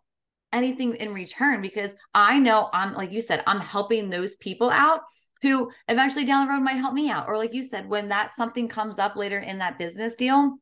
anything 0.53 0.97
in 0.97 1.15
return 1.15 1.63
because 1.63 1.93
I 2.15 2.39
know 2.39 2.69
I'm, 2.73 2.95
like 2.95 3.13
you 3.13 3.23
said, 3.23 3.43
I'm 3.47 3.61
helping 3.61 4.11
those 4.11 4.37
people 4.37 4.71
out 4.71 5.01
who 5.43 5.71
eventually 5.89 6.25
down 6.25 6.47
the 6.47 6.53
road 6.53 6.63
might 6.63 6.75
help 6.75 6.93
me 6.93 7.09
out. 7.09 7.29
Or 7.29 7.39
like 7.39 7.55
you 7.55 7.63
said, 7.63 7.89
when 7.89 8.09
that 8.09 8.35
something 8.35 8.69
comes 8.69 8.99
up 8.99 9.17
later 9.17 9.39
in 9.39 9.59
that 9.59 9.79
business 9.79 10.15
deal, 10.15 10.59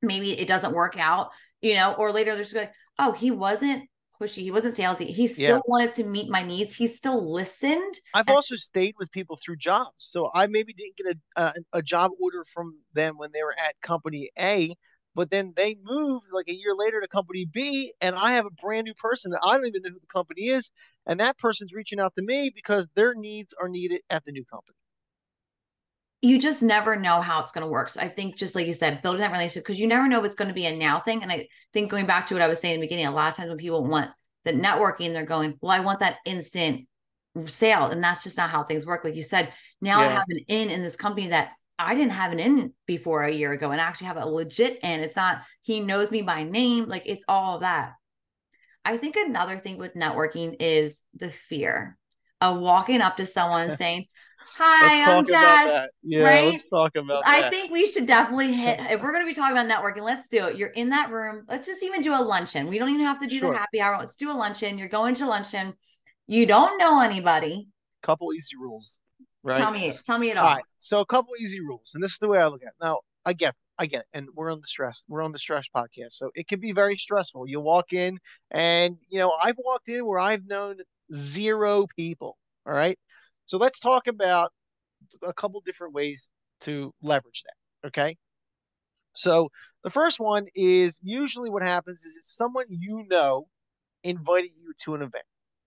maybe 0.00 0.38
it 0.38 0.46
doesn't 0.46 0.74
work 0.74 0.98
out, 0.98 1.30
you 1.60 1.74
know, 1.74 1.94
or 1.94 2.12
later 2.12 2.34
they're 2.34 2.44
just 2.44 2.54
like, 2.54 2.72
oh, 2.98 3.12
he 3.12 3.30
wasn't 3.30 3.88
pushy. 4.22 4.42
He 4.42 4.50
wasn't 4.50 4.74
salesy. 4.74 5.06
He 5.06 5.26
still 5.26 5.56
yeah. 5.56 5.60
wanted 5.66 5.94
to 5.94 6.04
meet 6.04 6.30
my 6.30 6.42
needs. 6.42 6.74
He 6.74 6.86
still 6.86 7.32
listened. 7.32 7.94
I've 8.14 8.28
and- 8.28 8.36
also 8.36 8.56
stayed 8.56 8.94
with 8.98 9.10
people 9.10 9.36
through 9.36 9.56
jobs. 9.56 9.94
So 9.98 10.30
I 10.34 10.46
maybe 10.46 10.72
didn't 10.72 10.96
get 10.96 11.16
a, 11.36 11.42
a, 11.42 11.78
a 11.78 11.82
job 11.82 12.12
order 12.20 12.44
from 12.52 12.78
them 12.94 13.18
when 13.18 13.30
they 13.32 13.42
were 13.42 13.56
at 13.58 13.80
company 13.82 14.28
A, 14.38 14.74
but 15.14 15.30
then 15.30 15.52
they 15.56 15.76
moved 15.82 16.26
like 16.32 16.48
a 16.48 16.54
year 16.54 16.74
later 16.76 17.00
to 17.00 17.08
company 17.08 17.46
B, 17.52 17.92
and 18.00 18.14
I 18.16 18.32
have 18.32 18.46
a 18.46 18.50
brand 18.50 18.84
new 18.84 18.94
person 18.94 19.30
that 19.32 19.40
I 19.44 19.54
don't 19.54 19.66
even 19.66 19.82
know 19.82 19.90
who 19.90 20.00
the 20.00 20.06
company 20.06 20.48
is, 20.48 20.70
and 21.06 21.20
that 21.20 21.38
person's 21.38 21.72
reaching 21.72 22.00
out 22.00 22.14
to 22.16 22.22
me 22.22 22.50
because 22.54 22.86
their 22.94 23.14
needs 23.14 23.54
are 23.60 23.68
needed 23.68 24.00
at 24.10 24.24
the 24.24 24.32
new 24.32 24.44
company 24.44 24.76
you 26.22 26.38
just 26.38 26.62
never 26.62 26.94
know 26.94 27.20
how 27.20 27.42
it's 27.42 27.50
going 27.50 27.66
to 27.66 27.70
work. 27.70 27.88
So 27.88 28.00
I 28.00 28.08
think 28.08 28.36
just 28.36 28.54
like 28.54 28.68
you 28.68 28.72
said, 28.72 29.02
building 29.02 29.20
that 29.20 29.32
relationship 29.32 29.64
because 29.64 29.80
you 29.80 29.88
never 29.88 30.06
know 30.06 30.20
if 30.20 30.24
it's 30.24 30.36
going 30.36 30.48
to 30.48 30.54
be 30.54 30.66
a 30.66 30.76
now 30.76 31.00
thing. 31.00 31.22
And 31.22 31.32
I 31.32 31.48
think 31.72 31.90
going 31.90 32.06
back 32.06 32.26
to 32.26 32.34
what 32.34 32.42
I 32.42 32.46
was 32.46 32.60
saying 32.60 32.76
in 32.76 32.80
the 32.80 32.86
beginning, 32.86 33.06
a 33.06 33.10
lot 33.10 33.30
of 33.30 33.36
times 33.36 33.48
when 33.48 33.58
people 33.58 33.84
want 33.84 34.10
the 34.44 34.52
networking, 34.52 35.12
they're 35.12 35.26
going, 35.26 35.58
well, 35.60 35.72
I 35.72 35.80
want 35.80 35.98
that 35.98 36.18
instant 36.24 36.86
sale. 37.46 37.86
And 37.86 38.02
that's 38.02 38.22
just 38.22 38.36
not 38.36 38.50
how 38.50 38.62
things 38.62 38.86
work. 38.86 39.02
Like 39.02 39.16
you 39.16 39.24
said, 39.24 39.52
now 39.80 40.00
yeah. 40.00 40.06
I 40.06 40.10
have 40.10 40.24
an 40.28 40.38
in 40.46 40.70
in 40.70 40.82
this 40.82 40.94
company 40.94 41.28
that 41.28 41.50
I 41.76 41.96
didn't 41.96 42.12
have 42.12 42.30
an 42.30 42.38
in 42.38 42.72
before 42.86 43.24
a 43.24 43.32
year 43.32 43.50
ago 43.50 43.72
and 43.72 43.80
I 43.80 43.84
actually 43.84 44.06
have 44.06 44.16
a 44.16 44.26
legit 44.26 44.78
in. 44.84 45.00
It's 45.00 45.16
not, 45.16 45.42
he 45.62 45.80
knows 45.80 46.12
me 46.12 46.22
by 46.22 46.44
name. 46.44 46.86
Like 46.86 47.02
it's 47.06 47.24
all 47.26 47.58
that. 47.58 47.94
I 48.84 48.96
think 48.96 49.16
another 49.16 49.58
thing 49.58 49.76
with 49.76 49.94
networking 49.94 50.56
is 50.60 51.02
the 51.14 51.30
fear 51.30 51.98
of 52.40 52.60
walking 52.60 53.00
up 53.00 53.16
to 53.16 53.26
someone 53.26 53.76
saying, 53.78 54.06
Hi, 54.56 55.16
I'm 55.16 55.26
Jess. 55.26 55.88
Yeah, 56.02 56.22
right? 56.22 56.52
let's 56.52 56.66
talk 56.66 56.96
about 56.96 57.22
I 57.26 57.48
think 57.50 57.70
we 57.70 57.86
should 57.86 58.06
definitely 58.06 58.52
hit 58.52 58.80
if 58.80 59.00
we're 59.00 59.12
going 59.12 59.24
to 59.24 59.28
be 59.28 59.34
talking 59.34 59.56
about 59.56 59.68
networking, 59.68 60.02
let's 60.02 60.28
do 60.28 60.46
it. 60.46 60.56
You're 60.56 60.70
in 60.70 60.90
that 60.90 61.10
room. 61.10 61.44
Let's 61.48 61.66
just 61.66 61.82
even 61.82 62.02
do 62.02 62.14
a 62.14 62.22
luncheon. 62.22 62.66
We 62.66 62.78
don't 62.78 62.90
even 62.90 63.04
have 63.06 63.20
to 63.20 63.26
do 63.26 63.38
sure. 63.38 63.52
the 63.52 63.58
happy 63.58 63.80
hour. 63.80 63.96
Let's 63.98 64.16
do 64.16 64.30
a 64.30 64.34
luncheon. 64.34 64.78
You're 64.78 64.88
going 64.88 65.14
to 65.16 65.26
luncheon. 65.26 65.74
You 66.26 66.46
don't 66.46 66.78
know 66.78 67.00
anybody. 67.00 67.68
Couple 68.02 68.32
easy 68.34 68.56
rules, 68.58 69.00
right? 69.42 69.56
Tell 69.56 69.70
me, 69.70 69.92
tell 70.04 70.18
me 70.18 70.30
it 70.30 70.36
all. 70.36 70.46
All 70.46 70.54
right. 70.54 70.64
So 70.78 71.00
a 71.00 71.06
couple 71.06 71.34
easy 71.38 71.60
rules, 71.60 71.92
and 71.94 72.02
this 72.02 72.12
is 72.12 72.18
the 72.18 72.28
way 72.28 72.38
I 72.38 72.46
look 72.46 72.62
at 72.62 72.68
it. 72.68 72.74
Now, 72.80 73.00
I 73.24 73.32
get 73.32 73.54
I 73.78 73.86
get, 73.86 74.00
it. 74.00 74.06
and 74.12 74.28
we're 74.34 74.52
on 74.52 74.60
the 74.60 74.66
stress. 74.66 75.04
We're 75.08 75.22
on 75.22 75.32
the 75.32 75.38
stress 75.38 75.66
podcast, 75.74 76.12
so 76.12 76.30
it 76.34 76.48
can 76.48 76.60
be 76.60 76.72
very 76.72 76.96
stressful. 76.96 77.48
You 77.48 77.60
walk 77.60 77.92
in, 77.92 78.18
and 78.50 78.96
you 79.08 79.18
know 79.18 79.32
I've 79.42 79.56
walked 79.58 79.88
in 79.88 80.06
where 80.06 80.18
I've 80.18 80.46
known 80.46 80.78
zero 81.14 81.86
people. 81.96 82.36
All 82.66 82.72
right, 82.72 82.98
so 83.52 83.58
let's 83.58 83.80
talk 83.80 84.06
about 84.06 84.50
a 85.22 85.34
couple 85.34 85.60
different 85.60 85.92
ways 85.92 86.30
to 86.62 86.90
leverage 87.02 87.42
that. 87.44 87.88
Okay, 87.88 88.16
so 89.12 89.50
the 89.84 89.90
first 89.90 90.18
one 90.18 90.46
is 90.54 90.98
usually 91.02 91.50
what 91.50 91.62
happens 91.62 92.02
is 92.02 92.16
it's 92.16 92.34
someone 92.34 92.64
you 92.70 93.04
know 93.10 93.46
invited 94.04 94.52
you 94.56 94.72
to 94.84 94.94
an 94.94 95.02
event. 95.02 95.26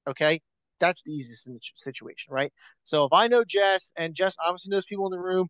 Okay, 0.09 0.41
that's 0.79 1.03
the 1.03 1.11
easiest 1.11 1.47
situation, 1.75 2.33
right? 2.33 2.51
So 2.85 3.05
if 3.05 3.13
I 3.13 3.27
know 3.27 3.43
Jess 3.43 3.91
and 3.95 4.15
Jess 4.15 4.35
obviously 4.43 4.71
knows 4.71 4.85
people 4.85 5.05
in 5.05 5.11
the 5.11 5.23
room, 5.23 5.47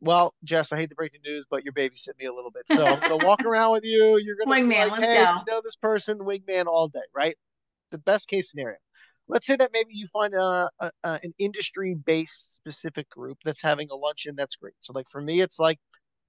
well, 0.00 0.32
Jess, 0.44 0.72
I 0.72 0.76
hate 0.76 0.90
to 0.90 0.94
break 0.94 1.10
the 1.10 1.28
news, 1.28 1.44
but 1.50 1.64
you're 1.64 1.72
babysitting 1.72 2.20
me 2.20 2.26
a 2.26 2.32
little 2.32 2.52
bit. 2.52 2.68
So 2.68 2.86
I'm 2.86 3.00
gonna 3.00 3.16
walk 3.16 3.40
around 3.44 3.72
with 3.72 3.84
you. 3.84 4.20
You're 4.24 4.36
gonna 4.36 4.60
wingman, 4.60 4.90
like, 4.90 5.02
hey, 5.02 5.22
you 5.22 5.44
know 5.48 5.60
this 5.60 5.74
person, 5.74 6.18
wingman 6.18 6.66
all 6.66 6.86
day, 6.86 7.00
right? 7.12 7.34
The 7.90 7.98
best 7.98 8.28
case 8.28 8.48
scenario. 8.48 8.76
Let's 9.28 9.46
say 9.46 9.56
that 9.56 9.70
maybe 9.72 9.94
you 9.94 10.06
find 10.12 10.34
a, 10.34 10.68
a, 10.80 10.90
a 11.04 11.20
an 11.22 11.34
industry 11.38 11.94
based 11.94 12.54
specific 12.56 13.08
group 13.10 13.38
that's 13.44 13.62
having 13.62 13.88
a 13.90 13.96
luncheon. 13.96 14.34
That's 14.36 14.56
great. 14.56 14.74
So 14.80 14.92
like 14.92 15.08
for 15.08 15.20
me, 15.20 15.40
it's 15.40 15.58
like 15.58 15.78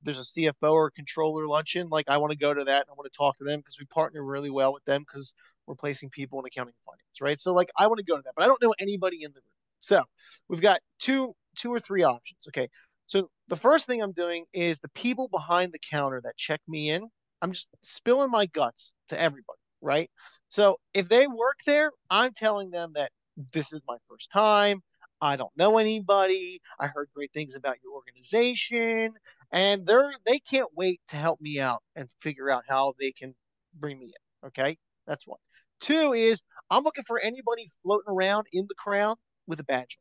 there's 0.03 0.19
a 0.19 0.21
CFO 0.21 0.71
or 0.71 0.91
controller 0.91 1.47
luncheon. 1.47 1.89
Like 1.89 2.05
I 2.07 2.17
want 2.17 2.31
to 2.31 2.37
go 2.37 2.53
to 2.53 2.63
that 2.63 2.81
and 2.81 2.89
I 2.89 2.93
want 2.93 3.11
to 3.11 3.17
talk 3.17 3.37
to 3.37 3.43
them 3.43 3.59
because 3.59 3.77
we 3.79 3.85
partner 3.85 4.23
really 4.23 4.49
well 4.49 4.73
with 4.73 4.85
them 4.85 5.01
because 5.01 5.33
we're 5.67 5.75
placing 5.75 6.09
people 6.09 6.39
in 6.39 6.45
accounting 6.45 6.75
finance, 6.85 7.21
right? 7.21 7.39
So 7.39 7.53
like 7.53 7.69
I 7.77 7.87
want 7.87 7.99
to 7.99 8.05
go 8.05 8.15
to 8.15 8.21
that, 8.23 8.33
but 8.35 8.43
I 8.43 8.47
don't 8.47 8.61
know 8.61 8.73
anybody 8.79 9.23
in 9.23 9.31
the 9.31 9.39
room. 9.39 9.55
So 9.81 10.03
we've 10.47 10.61
got 10.61 10.79
two 10.99 11.33
two 11.55 11.73
or 11.73 11.79
three 11.79 12.03
options. 12.03 12.47
Okay. 12.47 12.69
So 13.07 13.29
the 13.47 13.55
first 13.55 13.87
thing 13.87 14.01
I'm 14.01 14.13
doing 14.13 14.45
is 14.53 14.79
the 14.79 14.89
people 14.89 15.27
behind 15.27 15.71
the 15.73 15.79
counter 15.91 16.21
that 16.23 16.37
check 16.37 16.59
me 16.67 16.89
in, 16.89 17.07
I'm 17.41 17.51
just 17.51 17.69
spilling 17.83 18.31
my 18.31 18.47
guts 18.47 18.93
to 19.09 19.19
everybody, 19.19 19.59
right? 19.85 20.09
So 20.49 20.77
if 20.93 21.07
they 21.09 21.27
work 21.27 21.59
there, 21.65 21.91
I'm 22.09 22.33
telling 22.33 22.71
them 22.71 22.93
that 22.95 23.11
this 23.53 23.71
is 23.73 23.81
my 23.87 23.97
first 24.09 24.31
time. 24.31 24.81
I 25.21 25.37
don't 25.37 25.55
know 25.57 25.77
anybody. 25.77 26.61
I 26.79 26.87
heard 26.87 27.09
great 27.15 27.31
things 27.33 27.55
about 27.55 27.77
your 27.83 27.93
organization, 27.93 29.13
and 29.51 29.85
they're 29.85 30.11
they 30.25 30.39
can't 30.39 30.69
wait 30.75 31.01
to 31.09 31.17
help 31.17 31.39
me 31.41 31.59
out 31.59 31.83
and 31.95 32.09
figure 32.21 32.51
out 32.51 32.63
how 32.67 32.93
they 32.99 33.11
can 33.11 33.33
bring 33.73 33.97
me 33.99 34.07
in. 34.07 34.47
Okay, 34.49 34.77
that's 35.07 35.25
one. 35.27 35.39
Two 35.79 36.13
is 36.13 36.43
I'm 36.69 36.83
looking 36.83 37.03
for 37.05 37.19
anybody 37.19 37.69
floating 37.83 38.11
around 38.13 38.47
in 38.51 38.65
the 38.67 38.75
crowd 38.75 39.17
with 39.47 39.59
a 39.59 39.63
badge 39.63 39.97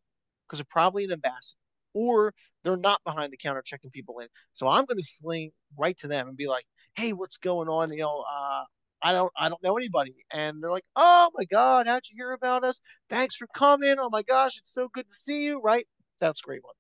because 0.46 0.58
they're 0.58 0.66
probably 0.70 1.04
an 1.04 1.12
ambassador 1.12 1.58
or 1.94 2.34
they're 2.64 2.76
not 2.76 3.00
behind 3.04 3.32
the 3.32 3.36
counter 3.36 3.62
checking 3.62 3.90
people 3.90 4.18
in. 4.20 4.28
So 4.52 4.68
I'm 4.68 4.84
going 4.84 4.98
to 4.98 5.04
sling 5.04 5.52
right 5.78 5.96
to 5.98 6.08
them 6.08 6.28
and 6.28 6.36
be 6.36 6.48
like, 6.48 6.64
"Hey, 6.96 7.12
what's 7.12 7.38
going 7.38 7.68
on? 7.68 7.92
You 7.92 8.00
know, 8.00 8.24
uh, 8.30 8.64
I 9.04 9.12
don't, 9.12 9.32
I 9.36 9.48
don't 9.48 9.62
know 9.62 9.76
anybody." 9.76 10.14
And 10.32 10.62
they're 10.62 10.70
like, 10.70 10.86
"Oh 10.96 11.30
my 11.34 11.44
God, 11.44 11.86
how'd 11.86 12.02
you 12.10 12.16
hear 12.16 12.32
about 12.32 12.64
us? 12.64 12.80
Thanks 13.10 13.36
for 13.36 13.46
coming. 13.54 13.96
Oh 13.98 14.08
my 14.10 14.22
gosh, 14.22 14.58
it's 14.58 14.74
so 14.74 14.88
good 14.92 15.08
to 15.08 15.14
see 15.14 15.42
you." 15.44 15.60
Right? 15.60 15.86
That's 16.20 16.40
a 16.42 16.46
great 16.46 16.64
one. 16.64 16.74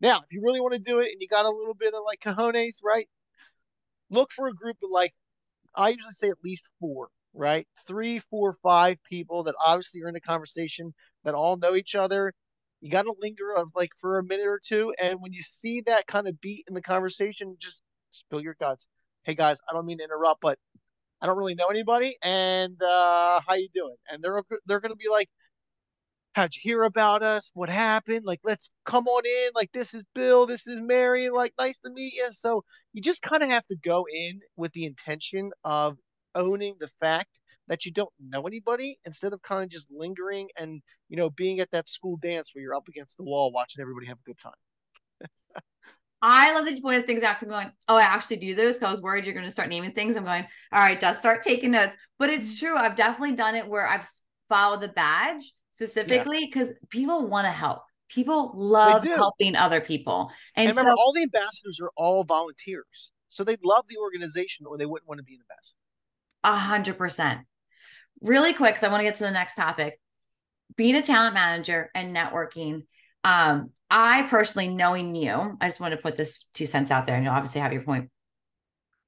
Now, 0.00 0.18
if 0.18 0.26
you 0.30 0.42
really 0.42 0.60
want 0.60 0.74
to 0.74 0.80
do 0.80 1.00
it 1.00 1.10
and 1.12 1.20
you 1.20 1.28
got 1.28 1.46
a 1.46 1.50
little 1.50 1.74
bit 1.74 1.94
of 1.94 2.00
like 2.06 2.20
cojones, 2.20 2.82
right? 2.84 3.08
Look 4.10 4.30
for 4.32 4.48
a 4.48 4.54
group 4.54 4.76
of 4.84 4.90
like, 4.90 5.12
I 5.74 5.90
usually 5.90 6.12
say 6.12 6.28
at 6.30 6.36
least 6.44 6.68
four, 6.80 7.08
right? 7.34 7.66
Three, 7.86 8.20
four, 8.30 8.54
five 8.62 8.98
people 9.10 9.44
that 9.44 9.54
obviously 9.64 10.02
are 10.02 10.08
in 10.08 10.16
a 10.16 10.20
conversation 10.20 10.94
that 11.24 11.34
all 11.34 11.56
know 11.56 11.74
each 11.74 11.94
other 11.94 12.32
you 12.80 12.90
got 12.90 13.02
to 13.02 13.14
linger 13.18 13.54
of 13.54 13.70
like 13.74 13.90
for 14.00 14.18
a 14.18 14.24
minute 14.24 14.46
or 14.46 14.60
two, 14.64 14.94
and 15.00 15.20
when 15.20 15.32
you 15.32 15.40
see 15.40 15.82
that 15.86 16.06
kind 16.06 16.28
of 16.28 16.40
beat 16.40 16.64
in 16.68 16.74
the 16.74 16.82
conversation, 16.82 17.56
just 17.58 17.82
spill 18.10 18.40
your 18.40 18.56
guts. 18.60 18.88
Hey 19.24 19.34
guys, 19.34 19.60
I 19.68 19.72
don't 19.72 19.86
mean 19.86 19.98
to 19.98 20.04
interrupt, 20.04 20.40
but 20.40 20.58
I 21.20 21.26
don't 21.26 21.38
really 21.38 21.54
know 21.54 21.68
anybody, 21.68 22.16
and 22.22 22.80
uh, 22.82 23.40
how 23.46 23.54
you 23.54 23.68
doing? 23.74 23.96
And 24.10 24.22
they're 24.22 24.42
they're 24.66 24.80
gonna 24.80 24.96
be 24.96 25.08
like, 25.10 25.28
how'd 26.34 26.54
you 26.54 26.60
hear 26.62 26.82
about 26.82 27.22
us? 27.22 27.50
What 27.54 27.70
happened? 27.70 28.24
Like, 28.26 28.40
let's 28.44 28.68
come 28.84 29.06
on 29.08 29.22
in. 29.24 29.50
Like, 29.54 29.72
this 29.72 29.94
is 29.94 30.04
Bill. 30.14 30.46
This 30.46 30.66
is 30.66 30.80
Mary. 30.80 31.30
Like, 31.30 31.54
nice 31.58 31.78
to 31.80 31.90
meet 31.90 32.12
you. 32.14 32.28
So 32.32 32.62
you 32.92 33.00
just 33.02 33.22
kind 33.22 33.42
of 33.42 33.50
have 33.50 33.66
to 33.68 33.76
go 33.76 34.04
in 34.12 34.40
with 34.56 34.72
the 34.72 34.84
intention 34.84 35.50
of 35.64 35.96
owning 36.34 36.74
the 36.78 36.90
fact 37.00 37.40
that 37.68 37.84
you 37.86 37.92
don't 37.92 38.12
know 38.20 38.42
anybody 38.42 38.98
instead 39.06 39.32
of 39.32 39.42
kind 39.42 39.64
of 39.64 39.70
just 39.70 39.88
lingering 39.90 40.48
and 40.58 40.82
you 41.08 41.16
know 41.16 41.30
being 41.30 41.60
at 41.60 41.70
that 41.72 41.88
school 41.88 42.16
dance 42.18 42.50
where 42.54 42.62
you're 42.62 42.74
up 42.74 42.88
against 42.88 43.16
the 43.16 43.24
wall 43.24 43.50
watching 43.52 43.80
everybody 43.80 44.06
have 44.06 44.18
a 44.18 44.26
good 44.26 44.38
time 44.38 44.52
I 46.22 46.54
love 46.54 46.64
that 46.64 46.74
you 46.74 46.82
pointed 46.82 47.06
things 47.06 47.22
out. 47.22 47.36
I'm 47.42 47.48
going, 47.48 47.70
oh, 47.88 47.96
I 47.96 48.02
actually 48.02 48.38
do 48.38 48.54
those. 48.54 48.76
because 48.76 48.88
I 48.88 48.90
was 48.90 49.02
worried 49.02 49.24
you're 49.24 49.34
going 49.34 49.46
to 49.46 49.52
start 49.52 49.68
naming 49.68 49.92
things. 49.92 50.16
I'm 50.16 50.24
going, 50.24 50.46
all 50.72 50.80
right, 50.80 51.00
just 51.00 51.20
start 51.20 51.42
taking 51.42 51.72
notes. 51.72 51.94
But 52.18 52.30
it's 52.30 52.56
mm-hmm. 52.56 52.66
true. 52.66 52.76
I've 52.76 52.96
definitely 52.96 53.36
done 53.36 53.54
it 53.54 53.68
where 53.68 53.86
I've 53.86 54.08
followed 54.48 54.80
the 54.80 54.88
badge 54.88 55.52
specifically 55.72 56.46
because 56.46 56.68
yeah. 56.68 56.74
people 56.88 57.26
want 57.26 57.46
to 57.46 57.50
help. 57.50 57.82
People 58.08 58.52
love 58.54 59.04
helping 59.04 59.56
other 59.56 59.80
people. 59.80 60.30
And, 60.54 60.68
and 60.68 60.76
remember, 60.76 60.96
so, 60.96 61.02
all 61.02 61.12
the 61.12 61.22
ambassadors 61.22 61.80
are 61.82 61.90
all 61.96 62.24
volunteers. 62.24 63.10
So 63.28 63.44
they 63.44 63.56
love 63.62 63.84
the 63.88 63.98
organization 63.98 64.64
or 64.66 64.78
they 64.78 64.86
wouldn't 64.86 65.08
want 65.08 65.18
to 65.18 65.24
be 65.24 65.34
an 65.34 65.40
ambassador. 65.40 65.76
A 66.44 66.56
hundred 66.56 66.96
percent 66.96 67.40
really 68.20 68.52
quick 68.52 68.74
because 68.74 68.84
I 68.84 68.88
want 68.88 69.00
to 69.00 69.04
get 69.04 69.16
to 69.16 69.24
the 69.24 69.30
next 69.30 69.54
topic. 69.54 70.00
Being 70.76 70.96
a 70.96 71.02
talent 71.02 71.34
manager 71.34 71.90
and 71.94 72.14
networking. 72.14 72.84
Um, 73.26 73.70
I 73.90 74.22
personally, 74.22 74.68
knowing 74.68 75.16
you, 75.16 75.58
I 75.60 75.66
just 75.66 75.80
want 75.80 75.90
to 75.90 75.98
put 75.98 76.14
this 76.14 76.44
two 76.54 76.66
cents 76.66 76.92
out 76.92 77.06
there, 77.06 77.16
and 77.16 77.24
you 77.24 77.30
obviously 77.30 77.60
have 77.60 77.72
your 77.72 77.82
point. 77.82 78.08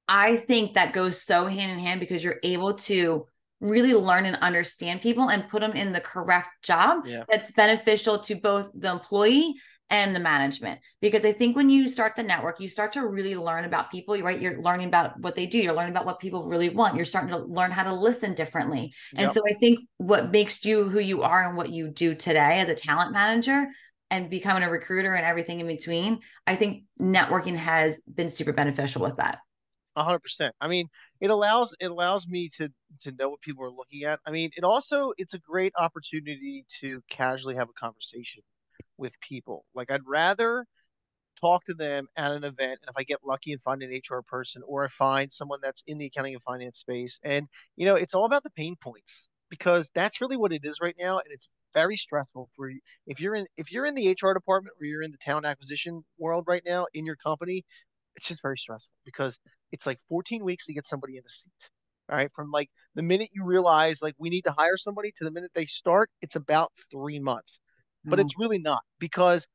I 0.09 0.35
think 0.35 0.73
that 0.73 0.91
goes 0.91 1.21
so 1.21 1.45
hand 1.45 1.71
in 1.71 1.79
hand 1.79 2.01
because 2.01 2.21
you're 2.21 2.39
able 2.43 2.73
to 2.73 3.27
really 3.61 3.93
learn 3.93 4.25
and 4.25 4.35
understand 4.37 5.01
people 5.01 5.29
and 5.29 5.47
put 5.47 5.61
them 5.61 5.71
in 5.71 5.93
the 5.93 6.01
correct 6.01 6.49
job 6.63 7.05
yeah. 7.05 7.23
that's 7.29 7.51
beneficial 7.51 8.19
to 8.19 8.35
both 8.35 8.71
the 8.73 8.91
employee 8.91 9.53
and 9.91 10.15
the 10.15 10.19
management 10.19 10.79
because 11.01 11.25
i 11.25 11.31
think 11.31 11.55
when 11.55 11.69
you 11.69 11.87
start 11.87 12.15
the 12.15 12.23
network 12.23 12.59
you 12.59 12.67
start 12.67 12.93
to 12.93 13.05
really 13.05 13.35
learn 13.35 13.65
about 13.65 13.91
people 13.91 14.17
right 14.21 14.39
you're 14.39 14.61
learning 14.61 14.87
about 14.87 15.19
what 15.19 15.35
they 15.35 15.47
do 15.47 15.57
you're 15.57 15.73
learning 15.73 15.91
about 15.91 16.05
what 16.05 16.19
people 16.19 16.45
really 16.45 16.69
want 16.69 16.95
you're 16.95 17.03
starting 17.03 17.31
to 17.31 17.39
learn 17.39 17.71
how 17.71 17.83
to 17.83 17.93
listen 17.93 18.33
differently 18.35 18.93
and 19.13 19.25
yep. 19.25 19.31
so 19.33 19.41
i 19.49 19.53
think 19.53 19.79
what 19.97 20.31
makes 20.31 20.63
you 20.63 20.87
who 20.87 20.99
you 20.99 21.23
are 21.23 21.47
and 21.47 21.57
what 21.57 21.71
you 21.71 21.89
do 21.89 22.13
today 22.13 22.59
as 22.59 22.69
a 22.69 22.75
talent 22.75 23.11
manager 23.11 23.67
and 24.11 24.29
becoming 24.29 24.63
a 24.63 24.69
recruiter 24.69 25.13
and 25.13 25.25
everything 25.25 25.59
in 25.59 25.67
between 25.67 26.19
i 26.47 26.55
think 26.55 26.83
networking 26.99 27.55
has 27.55 28.01
been 28.13 28.29
super 28.29 28.53
beneficial 28.53 29.01
with 29.01 29.17
that 29.17 29.39
hundred 30.03 30.19
percent. 30.19 30.55
I 30.61 30.67
mean, 30.67 30.87
it 31.19 31.29
allows 31.29 31.75
it 31.79 31.91
allows 31.91 32.27
me 32.27 32.47
to 32.57 32.69
to 33.01 33.11
know 33.13 33.29
what 33.29 33.41
people 33.41 33.63
are 33.63 33.71
looking 33.71 34.03
at. 34.03 34.19
I 34.25 34.31
mean, 34.31 34.51
it 34.55 34.63
also 34.63 35.13
it's 35.17 35.33
a 35.33 35.39
great 35.39 35.73
opportunity 35.77 36.65
to 36.79 37.01
casually 37.09 37.55
have 37.55 37.69
a 37.69 37.73
conversation 37.73 38.43
with 38.97 39.19
people. 39.21 39.65
Like 39.73 39.91
I'd 39.91 40.05
rather 40.05 40.65
talk 41.39 41.63
to 41.65 41.73
them 41.73 42.07
at 42.17 42.31
an 42.31 42.43
event 42.43 42.79
and 42.81 42.89
if 42.89 42.97
I 42.97 43.03
get 43.03 43.19
lucky 43.25 43.53
and 43.53 43.61
find 43.61 43.81
an 43.81 43.91
HR 43.91 44.21
person 44.27 44.61
or 44.67 44.83
I 44.83 44.89
find 44.89 45.31
someone 45.31 45.59
that's 45.61 45.83
in 45.87 45.97
the 45.97 46.07
accounting 46.07 46.33
and 46.33 46.43
finance 46.43 46.79
space 46.79 47.17
and 47.23 47.47
you 47.77 47.85
know 47.85 47.95
it's 47.95 48.13
all 48.13 48.25
about 48.25 48.43
the 48.43 48.49
pain 48.51 48.75
points 48.75 49.29
because 49.49 49.89
that's 49.95 50.19
really 50.19 50.35
what 50.35 50.51
it 50.51 50.65
is 50.65 50.81
right 50.81 50.95
now 50.99 51.13
and 51.19 51.27
it's 51.31 51.47
very 51.73 51.97
stressful 51.97 52.49
for 52.55 52.69
you 52.69 52.79
if 53.07 53.19
you're 53.19 53.35
in 53.35 53.45
if 53.57 53.71
you're 53.71 53.85
in 53.85 53.95
the 53.95 54.09
HR 54.09 54.33
department 54.33 54.75
or 54.79 54.85
you're 54.85 55.03
in 55.03 55.11
the 55.11 55.17
talent 55.17 55.45
acquisition 55.45 56.03
world 56.17 56.45
right 56.47 56.63
now 56.65 56.85
in 56.93 57.05
your 57.05 57.15
company 57.15 57.63
it's 58.15 58.27
just 58.27 58.41
very 58.41 58.57
stressful 58.57 58.91
because 59.05 59.39
it's 59.71 59.85
like 59.85 59.99
14 60.09 60.43
weeks 60.43 60.65
to 60.65 60.73
get 60.73 60.85
somebody 60.85 61.17
in 61.17 61.23
the 61.23 61.29
seat 61.29 61.69
all 62.09 62.17
right 62.17 62.31
from 62.35 62.51
like 62.51 62.69
the 62.95 63.03
minute 63.03 63.29
you 63.33 63.43
realize 63.43 64.01
like 64.01 64.15
we 64.17 64.29
need 64.29 64.43
to 64.43 64.51
hire 64.57 64.77
somebody 64.77 65.11
to 65.15 65.23
the 65.23 65.31
minute 65.31 65.51
they 65.53 65.65
start 65.65 66.09
it's 66.21 66.35
about 66.35 66.71
3 66.91 67.19
months 67.19 67.59
but 68.03 68.13
mm-hmm. 68.13 68.21
it's 68.21 68.37
really 68.37 68.59
not 68.59 68.81
because 68.99 69.47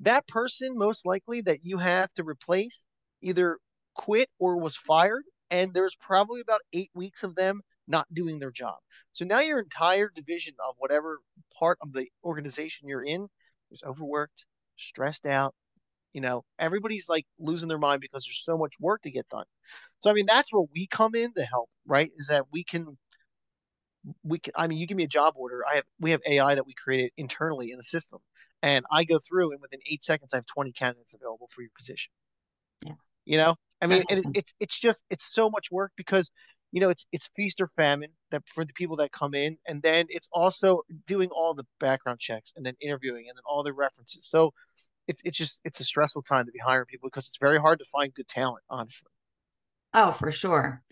that 0.00 0.26
person 0.26 0.76
most 0.76 1.06
likely 1.06 1.42
that 1.42 1.58
you 1.62 1.78
have 1.78 2.12
to 2.14 2.24
replace 2.24 2.84
either 3.22 3.58
quit 3.94 4.28
or 4.38 4.58
was 4.58 4.76
fired 4.76 5.22
and 5.50 5.74
there's 5.74 5.96
probably 5.96 6.40
about 6.40 6.60
eight 6.72 6.90
weeks 6.94 7.22
of 7.22 7.34
them 7.34 7.60
not 7.90 8.06
doing 8.12 8.38
their 8.38 8.50
job 8.50 8.76
so 9.12 9.24
now 9.24 9.40
your 9.40 9.58
entire 9.58 10.10
division 10.14 10.54
of 10.66 10.74
whatever 10.78 11.18
part 11.58 11.78
of 11.82 11.92
the 11.92 12.08
organization 12.24 12.88
you're 12.88 13.04
in 13.04 13.28
is 13.70 13.82
overworked 13.84 14.44
stressed 14.76 15.26
out 15.26 15.54
you 16.12 16.20
know 16.20 16.42
everybody's 16.58 17.08
like 17.08 17.26
losing 17.38 17.68
their 17.68 17.78
mind 17.78 18.00
because 18.00 18.24
there's 18.24 18.42
so 18.44 18.56
much 18.56 18.74
work 18.80 19.02
to 19.02 19.10
get 19.10 19.28
done 19.28 19.44
so 19.98 20.10
i 20.10 20.12
mean 20.12 20.26
that's 20.26 20.52
where 20.52 20.64
we 20.74 20.86
come 20.86 21.14
in 21.14 21.32
to 21.34 21.42
help 21.44 21.68
right 21.86 22.10
is 22.16 22.28
that 22.28 22.46
we 22.52 22.64
can 22.64 22.96
we 24.24 24.38
can, 24.38 24.54
I 24.56 24.66
mean, 24.66 24.78
you 24.78 24.86
give 24.86 24.96
me 24.96 25.04
a 25.04 25.08
job 25.08 25.34
order. 25.36 25.62
I 25.70 25.76
have, 25.76 25.84
we 25.98 26.12
have 26.12 26.22
AI 26.26 26.54
that 26.54 26.66
we 26.66 26.72
created 26.72 27.12
internally 27.18 27.70
in 27.70 27.76
the 27.76 27.82
system 27.82 28.20
and 28.62 28.84
I 28.90 29.04
go 29.04 29.18
through 29.18 29.52
and 29.52 29.60
within 29.60 29.80
eight 29.90 30.04
seconds 30.04 30.34
I 30.34 30.38
have 30.38 30.46
20 30.46 30.72
candidates 30.72 31.14
available 31.14 31.48
for 31.52 31.62
your 31.62 31.70
position. 31.76 32.12
Yeah. 32.84 32.92
You 33.24 33.36
know, 33.38 33.56
I 33.82 33.86
mean, 33.86 34.04
it, 34.08 34.24
it's 34.34 34.54
it's 34.60 34.78
just 34.78 35.04
it's 35.10 35.32
so 35.32 35.48
much 35.48 35.70
work 35.70 35.92
because 35.96 36.30
you 36.72 36.80
know 36.80 36.90
it's 36.90 37.06
it's 37.12 37.28
feast 37.36 37.60
or 37.60 37.68
famine 37.76 38.10
that 38.30 38.42
for 38.48 38.64
the 38.64 38.72
people 38.74 38.96
that 38.96 39.12
come 39.12 39.34
in, 39.34 39.56
and 39.66 39.82
then 39.82 40.06
it's 40.08 40.28
also 40.32 40.82
doing 41.06 41.28
all 41.30 41.54
the 41.54 41.66
background 41.80 42.20
checks 42.20 42.52
and 42.56 42.64
then 42.64 42.74
interviewing 42.80 43.26
and 43.28 43.36
then 43.36 43.42
all 43.46 43.62
the 43.62 43.72
references. 43.72 44.26
So 44.28 44.52
it's 45.08 45.22
it's 45.24 45.38
just 45.38 45.60
it's 45.64 45.80
a 45.80 45.84
stressful 45.84 46.22
time 46.22 46.46
to 46.46 46.52
be 46.52 46.58
hiring 46.58 46.86
people 46.86 47.08
because 47.08 47.26
it's 47.26 47.38
very 47.38 47.58
hard 47.58 47.78
to 47.80 47.84
find 47.86 48.14
good 48.14 48.28
talent, 48.28 48.64
honestly. 48.70 49.10
Oh, 49.92 50.12
for 50.12 50.30
sure. 50.30 50.82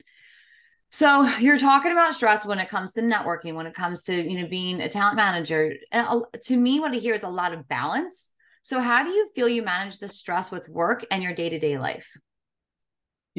So 0.90 1.28
you're 1.38 1.58
talking 1.58 1.92
about 1.92 2.14
stress 2.14 2.46
when 2.46 2.58
it 2.58 2.68
comes 2.68 2.94
to 2.94 3.02
networking, 3.02 3.54
when 3.54 3.66
it 3.66 3.74
comes 3.74 4.02
to 4.04 4.14
you 4.14 4.40
know 4.40 4.48
being 4.48 4.80
a 4.80 4.88
talent 4.88 5.16
manager. 5.16 5.74
And 5.92 6.24
to 6.44 6.56
me, 6.56 6.80
what 6.80 6.92
I 6.92 6.96
hear 6.96 7.14
is 7.14 7.22
a 7.22 7.28
lot 7.28 7.52
of 7.52 7.68
balance. 7.68 8.32
So 8.62 8.80
how 8.80 9.04
do 9.04 9.10
you 9.10 9.30
feel 9.34 9.48
you 9.48 9.62
manage 9.62 9.98
the 9.98 10.08
stress 10.08 10.50
with 10.50 10.68
work 10.68 11.04
and 11.10 11.22
your 11.22 11.34
day 11.34 11.48
to 11.50 11.58
day 11.58 11.78
life? 11.78 12.10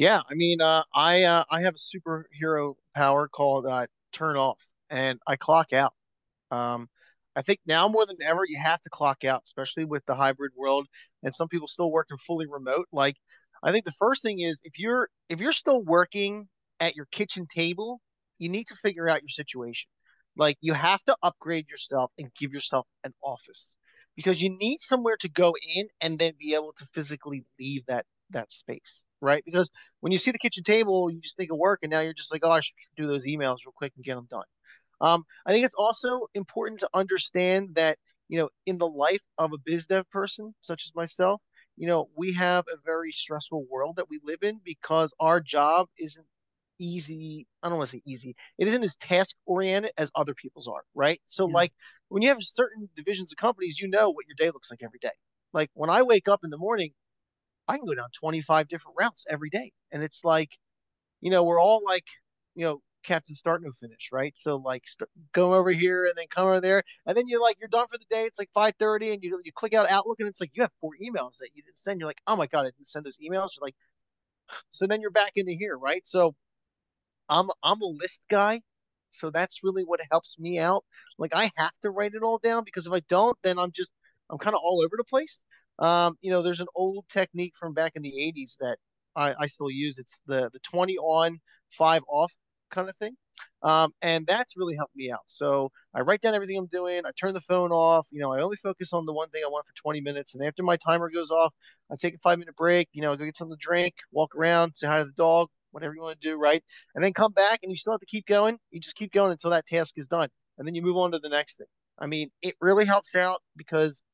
Yeah, 0.00 0.20
I 0.30 0.34
mean, 0.34 0.62
uh, 0.62 0.82
I 0.94 1.24
uh, 1.24 1.44
I 1.50 1.60
have 1.60 1.74
a 1.74 1.78
superhero 1.78 2.74
power 2.94 3.28
called 3.28 3.66
uh, 3.66 3.86
turn 4.12 4.36
off, 4.36 4.66
and 4.88 5.18
I 5.26 5.36
clock 5.36 5.74
out. 5.74 5.92
Um, 6.50 6.88
I 7.36 7.42
think 7.42 7.60
now 7.66 7.86
more 7.88 8.06
than 8.06 8.16
ever, 8.22 8.42
you 8.46 8.58
have 8.62 8.82
to 8.82 8.90
clock 8.90 9.24
out, 9.24 9.42
especially 9.44 9.84
with 9.84 10.04
the 10.06 10.14
hybrid 10.14 10.52
world, 10.56 10.86
and 11.22 11.34
some 11.34 11.48
people 11.48 11.68
still 11.68 11.90
working 11.92 12.16
fully 12.26 12.46
remote. 12.46 12.86
Like, 12.92 13.16
I 13.62 13.72
think 13.72 13.84
the 13.84 13.92
first 13.92 14.22
thing 14.22 14.40
is 14.40 14.58
if 14.64 14.78
you're 14.78 15.08
if 15.28 15.40
you're 15.40 15.52
still 15.52 15.82
working 15.84 16.48
at 16.80 16.96
your 16.96 17.06
kitchen 17.12 17.46
table, 17.46 18.00
you 18.38 18.48
need 18.48 18.68
to 18.68 18.76
figure 18.76 19.08
out 19.08 19.20
your 19.22 19.28
situation. 19.28 19.90
Like 20.36 20.56
you 20.62 20.72
have 20.74 21.04
to 21.04 21.16
upgrade 21.22 21.68
yourself 21.70 22.10
and 22.18 22.32
give 22.38 22.52
yourself 22.54 22.86
an 23.04 23.12
office 23.22 23.70
because 24.16 24.42
you 24.42 24.56
need 24.58 24.78
somewhere 24.80 25.18
to 25.20 25.28
go 25.28 25.54
in 25.76 25.88
and 26.00 26.18
then 26.18 26.32
be 26.38 26.54
able 26.54 26.72
to 26.78 26.86
physically 26.94 27.44
leave 27.58 27.84
that 27.88 28.06
that 28.30 28.50
space, 28.52 29.02
right? 29.20 29.42
Because 29.44 29.70
when 30.00 30.12
you 30.12 30.18
see 30.18 30.30
the 30.30 30.38
kitchen 30.38 30.64
table, 30.64 31.10
you 31.10 31.20
just 31.20 31.36
think 31.36 31.50
of 31.50 31.58
work, 31.58 31.80
and 31.82 31.90
now 31.90 32.00
you're 32.00 32.14
just 32.14 32.32
like, 32.32 32.42
oh, 32.44 32.50
I 32.50 32.60
should 32.60 32.74
do 32.96 33.06
those 33.06 33.26
emails 33.26 33.58
real 33.66 33.74
quick 33.74 33.92
and 33.96 34.04
get 34.04 34.14
them 34.14 34.26
done. 34.30 34.44
Um, 35.00 35.24
I 35.46 35.52
think 35.52 35.64
it's 35.64 35.74
also 35.74 36.26
important 36.34 36.80
to 36.80 36.90
understand 36.94 37.74
that 37.74 37.98
you 38.28 38.38
know 38.38 38.48
in 38.66 38.78
the 38.78 38.88
life 38.88 39.22
of 39.38 39.52
a 39.52 39.58
biz 39.58 39.86
dev 39.86 40.08
person 40.10 40.54
such 40.60 40.84
as 40.86 40.94
myself, 40.94 41.40
you 41.76 41.86
know 41.86 42.08
we 42.16 42.32
have 42.34 42.64
a 42.72 42.76
very 42.84 43.12
stressful 43.12 43.66
world 43.70 43.96
that 43.96 44.10
we 44.10 44.20
live 44.22 44.42
in 44.42 44.60
because 44.64 45.12
our 45.20 45.40
job 45.40 45.88
isn't 45.98 46.26
easy. 46.78 47.46
I 47.62 47.68
don't 47.68 47.78
want 47.78 47.90
to 47.90 47.96
say 47.96 48.02
easy. 48.06 48.34
It 48.58 48.68
isn't 48.68 48.84
as 48.84 48.96
task 48.96 49.36
oriented 49.46 49.92
as 49.98 50.10
other 50.14 50.34
people's 50.34 50.68
are, 50.68 50.82
right? 50.94 51.20
So 51.26 51.46
yeah. 51.46 51.54
like 51.54 51.72
when 52.08 52.22
you 52.22 52.28
have 52.28 52.42
certain 52.42 52.88
divisions 52.96 53.32
of 53.32 53.36
companies, 53.36 53.80
you 53.80 53.88
know 53.88 54.10
what 54.10 54.26
your 54.26 54.36
day 54.36 54.46
looks 54.46 54.70
like 54.70 54.82
every 54.82 54.98
day. 54.98 55.10
Like 55.52 55.70
when 55.74 55.90
I 55.90 56.02
wake 56.02 56.28
up 56.28 56.40
in 56.44 56.50
the 56.50 56.58
morning, 56.58 56.92
I 57.70 57.78
can 57.78 57.86
go 57.86 57.94
down 57.94 58.08
25 58.18 58.68
different 58.68 58.96
routes 59.00 59.26
every 59.30 59.50
day. 59.50 59.72
And 59.92 60.02
it's 60.02 60.24
like, 60.24 60.50
you 61.20 61.30
know, 61.30 61.44
we're 61.44 61.60
all 61.60 61.82
like, 61.84 62.06
you 62.54 62.64
know, 62.64 62.82
Captain 63.04 63.34
Start 63.34 63.62
No 63.62 63.72
Finish, 63.80 64.10
right? 64.12 64.32
So 64.36 64.56
like 64.56 64.86
start, 64.88 65.10
go 65.32 65.54
over 65.54 65.70
here 65.70 66.04
and 66.06 66.14
then 66.16 66.26
come 66.30 66.46
over 66.46 66.60
there, 66.60 66.82
and 67.06 67.16
then 67.16 67.28
you're 67.28 67.40
like 67.40 67.56
you're 67.60 67.68
done 67.68 67.86
for 67.88 67.98
the 67.98 68.04
day. 68.10 68.24
It's 68.24 68.38
like 68.38 68.50
5:30, 68.54 69.12
and 69.12 69.22
you 69.22 69.40
you 69.44 69.52
click 69.54 69.74
out 69.74 69.90
Outlook, 69.90 70.20
and 70.20 70.28
it's 70.28 70.40
like 70.40 70.50
you 70.54 70.62
have 70.62 70.72
four 70.80 70.92
emails 71.02 71.38
that 71.38 71.50
you 71.54 71.62
didn't 71.62 71.78
send. 71.78 72.00
You're 72.00 72.08
like, 72.08 72.20
oh 72.26 72.36
my 72.36 72.46
god, 72.46 72.62
I 72.62 72.64
didn't 72.66 72.86
send 72.86 73.06
those 73.06 73.18
emails. 73.18 73.50
You're 73.56 73.66
like, 73.68 73.76
so 74.70 74.86
then 74.86 75.00
you're 75.00 75.10
back 75.10 75.32
into 75.36 75.52
here, 75.52 75.78
right? 75.78 76.06
So 76.06 76.34
I'm 77.28 77.48
I'm 77.62 77.80
a 77.82 77.86
list 77.86 78.22
guy, 78.30 78.60
so 79.10 79.30
that's 79.30 79.62
really 79.64 79.84
what 79.84 80.00
helps 80.10 80.38
me 80.38 80.58
out. 80.58 80.84
Like 81.18 81.34
I 81.34 81.50
have 81.56 81.72
to 81.82 81.90
write 81.90 82.14
it 82.14 82.22
all 82.22 82.38
down 82.38 82.64
because 82.64 82.86
if 82.86 82.92
I 82.92 83.00
don't, 83.08 83.36
then 83.42 83.58
I'm 83.58 83.72
just 83.72 83.92
I'm 84.30 84.38
kind 84.38 84.54
of 84.54 84.60
all 84.62 84.82
over 84.84 84.96
the 84.96 85.04
place. 85.04 85.42
Um, 85.80 86.16
you 86.20 86.30
know, 86.30 86.42
there's 86.42 86.60
an 86.60 86.68
old 86.74 87.06
technique 87.08 87.54
from 87.58 87.74
back 87.74 87.92
in 87.96 88.02
the 88.02 88.12
'80s 88.12 88.56
that 88.60 88.78
I, 89.16 89.34
I 89.40 89.46
still 89.46 89.70
use. 89.70 89.98
It's 89.98 90.20
the 90.26 90.50
the 90.52 90.60
20 90.60 90.96
on, 90.98 91.40
five 91.70 92.02
off 92.08 92.32
kind 92.70 92.88
of 92.88 92.96
thing. 92.96 93.16
Um, 93.62 93.92
and 94.02 94.26
that's 94.26 94.56
really 94.56 94.76
helped 94.76 94.94
me 94.96 95.10
out. 95.10 95.20
So 95.26 95.70
I 95.94 96.00
write 96.00 96.20
down 96.20 96.34
everything 96.34 96.56
I'm 96.58 96.66
doing. 96.66 97.04
I 97.04 97.10
turn 97.18 97.34
the 97.34 97.40
phone 97.40 97.72
off. 97.72 98.06
You 98.10 98.20
know, 98.20 98.32
I 98.32 98.40
only 98.40 98.56
focus 98.56 98.92
on 98.92 99.06
the 99.06 99.12
one 99.12 99.28
thing 99.30 99.42
I 99.44 99.48
want 99.50 99.66
for 99.66 99.74
20 99.74 100.00
minutes. 100.00 100.34
And 100.34 100.44
after 100.44 100.62
my 100.62 100.76
timer 100.76 101.10
goes 101.10 101.30
off, 101.30 101.52
I 101.90 101.96
take 101.96 102.14
a 102.14 102.18
five 102.18 102.38
minute 102.38 102.56
break. 102.56 102.88
You 102.92 103.02
know, 103.02 103.16
go 103.16 103.24
get 103.24 103.36
something 103.36 103.56
to 103.56 103.60
drink, 103.60 103.94
walk 104.12 104.34
around, 104.36 104.72
say 104.76 104.86
hi 104.86 104.98
to 104.98 105.04
the 105.04 105.12
dog, 105.12 105.48
whatever 105.72 105.94
you 105.94 106.02
want 106.02 106.20
to 106.20 106.28
do, 106.28 106.38
right? 106.38 106.62
And 106.94 107.04
then 107.04 107.12
come 107.12 107.32
back 107.32 107.60
and 107.62 107.70
you 107.70 107.76
still 107.76 107.92
have 107.92 108.00
to 108.00 108.06
keep 108.06 108.26
going. 108.26 108.58
You 108.70 108.80
just 108.80 108.96
keep 108.96 109.12
going 109.12 109.32
until 109.32 109.50
that 109.50 109.66
task 109.66 109.94
is 109.96 110.08
done. 110.08 110.28
And 110.58 110.66
then 110.66 110.74
you 110.74 110.82
move 110.82 110.96
on 110.96 111.12
to 111.12 111.18
the 111.18 111.28
next 111.28 111.58
thing. 111.58 111.66
I 111.98 112.06
mean, 112.06 112.30
it 112.42 112.54
really 112.60 112.86
helps 112.86 113.14
out 113.14 113.42
because 113.56 114.04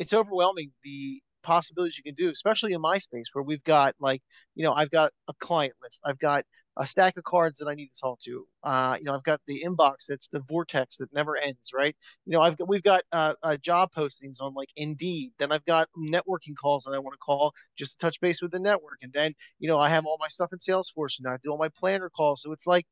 it's 0.00 0.14
overwhelming 0.14 0.72
the 0.82 1.22
possibilities 1.42 1.98
you 1.98 2.04
can 2.04 2.16
do, 2.16 2.30
especially 2.30 2.72
in 2.72 2.80
my 2.80 2.98
space 2.98 3.28
where 3.32 3.44
we've 3.44 3.64
got 3.64 3.94
like, 4.00 4.22
you 4.54 4.64
know, 4.64 4.72
I've 4.72 4.90
got 4.90 5.12
a 5.28 5.34
client 5.40 5.74
list, 5.82 6.00
I've 6.04 6.18
got 6.18 6.44
a 6.78 6.86
stack 6.86 7.16
of 7.18 7.24
cards 7.24 7.58
that 7.58 7.68
I 7.68 7.74
need 7.74 7.88
to 7.88 8.00
talk 8.00 8.20
to. 8.20 8.46
Uh, 8.64 8.96
you 8.98 9.04
know, 9.04 9.14
I've 9.14 9.24
got 9.24 9.40
the 9.46 9.62
inbox 9.66 10.06
that's 10.08 10.28
the 10.28 10.40
vortex 10.48 10.96
that 10.96 11.12
never 11.12 11.36
ends, 11.36 11.70
right? 11.74 11.94
You 12.24 12.32
know, 12.32 12.40
I've 12.40 12.56
got 12.56 12.68
we've 12.68 12.82
got 12.82 13.02
uh, 13.12 13.34
uh, 13.42 13.56
job 13.58 13.90
postings 13.94 14.40
on 14.40 14.54
like 14.54 14.70
Indeed. 14.76 15.32
Then 15.38 15.52
I've 15.52 15.64
got 15.66 15.88
networking 15.98 16.54
calls 16.60 16.84
that 16.84 16.92
I 16.94 16.98
want 16.98 17.14
to 17.14 17.18
call 17.18 17.52
just 17.76 17.98
to 17.98 18.06
touch 18.06 18.20
base 18.20 18.40
with 18.40 18.52
the 18.52 18.58
network. 18.58 18.98
And 19.02 19.12
then 19.12 19.34
you 19.58 19.68
know, 19.68 19.78
I 19.78 19.90
have 19.90 20.06
all 20.06 20.16
my 20.20 20.28
stuff 20.28 20.52
in 20.52 20.58
Salesforce 20.58 21.18
and 21.18 21.28
I 21.28 21.36
do 21.44 21.50
all 21.50 21.58
my 21.58 21.70
planner 21.70 22.08
calls. 22.08 22.42
So 22.42 22.52
it's 22.52 22.66
like, 22.66 22.86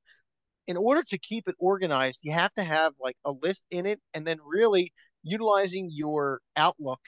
in 0.66 0.76
order 0.76 1.02
to 1.02 1.18
keep 1.18 1.48
it 1.48 1.54
organized, 1.58 2.20
you 2.22 2.32
have 2.32 2.52
to 2.54 2.64
have 2.64 2.92
like 3.00 3.16
a 3.24 3.32
list 3.32 3.64
in 3.70 3.86
it, 3.86 4.00
and 4.12 4.26
then 4.26 4.38
really 4.44 4.92
utilizing 5.30 5.90
your 5.92 6.40
Outlook 6.56 7.00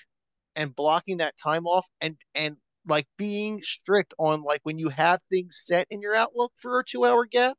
and 0.56 0.74
blocking 0.74 1.18
that 1.18 1.37
time 1.37 1.66
off 1.66 1.87
and 2.00 2.16
and 2.35 2.56
like 2.87 3.06
being 3.16 3.62
strict 3.62 4.14
on 4.18 4.42
like 4.42 4.61
when 4.64 4.78
you 4.78 4.88
have 4.88 5.20
things 5.30 5.62
set 5.64 5.87
in 5.90 6.00
your 6.00 6.14
outlook 6.14 6.52
for 6.56 6.80
a 6.80 6.85
two 6.85 7.04
hour 7.04 7.26
gap 7.26 7.56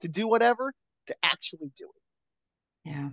to 0.00 0.08
do 0.08 0.28
whatever 0.28 0.72
to 1.06 1.14
actually 1.22 1.70
do 1.76 1.84
it. 1.84 2.90
Yeah. 2.90 3.08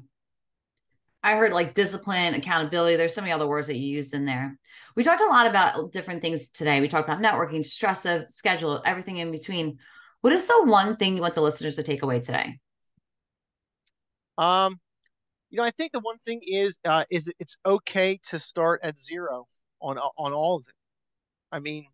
I 1.23 1.35
heard 1.35 1.53
like 1.53 1.75
discipline, 1.75 2.33
accountability. 2.33 2.95
There's 2.95 3.13
so 3.13 3.21
many 3.21 3.31
other 3.31 3.47
words 3.47 3.67
that 3.67 3.77
you 3.77 3.95
used 3.95 4.13
in 4.13 4.25
there. 4.25 4.57
We 4.95 5.03
talked 5.03 5.21
a 5.21 5.25
lot 5.25 5.45
about 5.45 5.91
different 5.91 6.21
things 6.21 6.49
today. 6.49 6.81
We 6.81 6.87
talked 6.87 7.07
about 7.07 7.21
networking, 7.21 7.63
stress 7.63 8.05
of 8.05 8.27
schedule, 8.27 8.81
everything 8.85 9.17
in 9.17 9.31
between. 9.31 9.77
What 10.21 10.33
is 10.33 10.47
the 10.47 10.63
one 10.65 10.97
thing 10.97 11.15
you 11.15 11.21
want 11.21 11.35
the 11.35 11.41
listeners 11.41 11.75
to 11.75 11.83
take 11.83 12.01
away 12.01 12.21
today? 12.21 12.57
Um, 14.37 14.79
you 15.51 15.57
know, 15.57 15.63
I 15.63 15.71
think 15.71 15.91
the 15.91 15.99
one 15.99 16.17
thing 16.25 16.41
is 16.43 16.79
uh, 16.85 17.05
is 17.11 17.29
it's 17.39 17.57
okay 17.65 18.19
to 18.29 18.39
start 18.39 18.81
at 18.83 18.97
zero 18.97 19.47
on 19.81 19.97
on 19.97 20.33
all 20.33 20.57
of 20.57 20.63
it. 20.67 20.73
I 21.51 21.59
mean, 21.59 21.85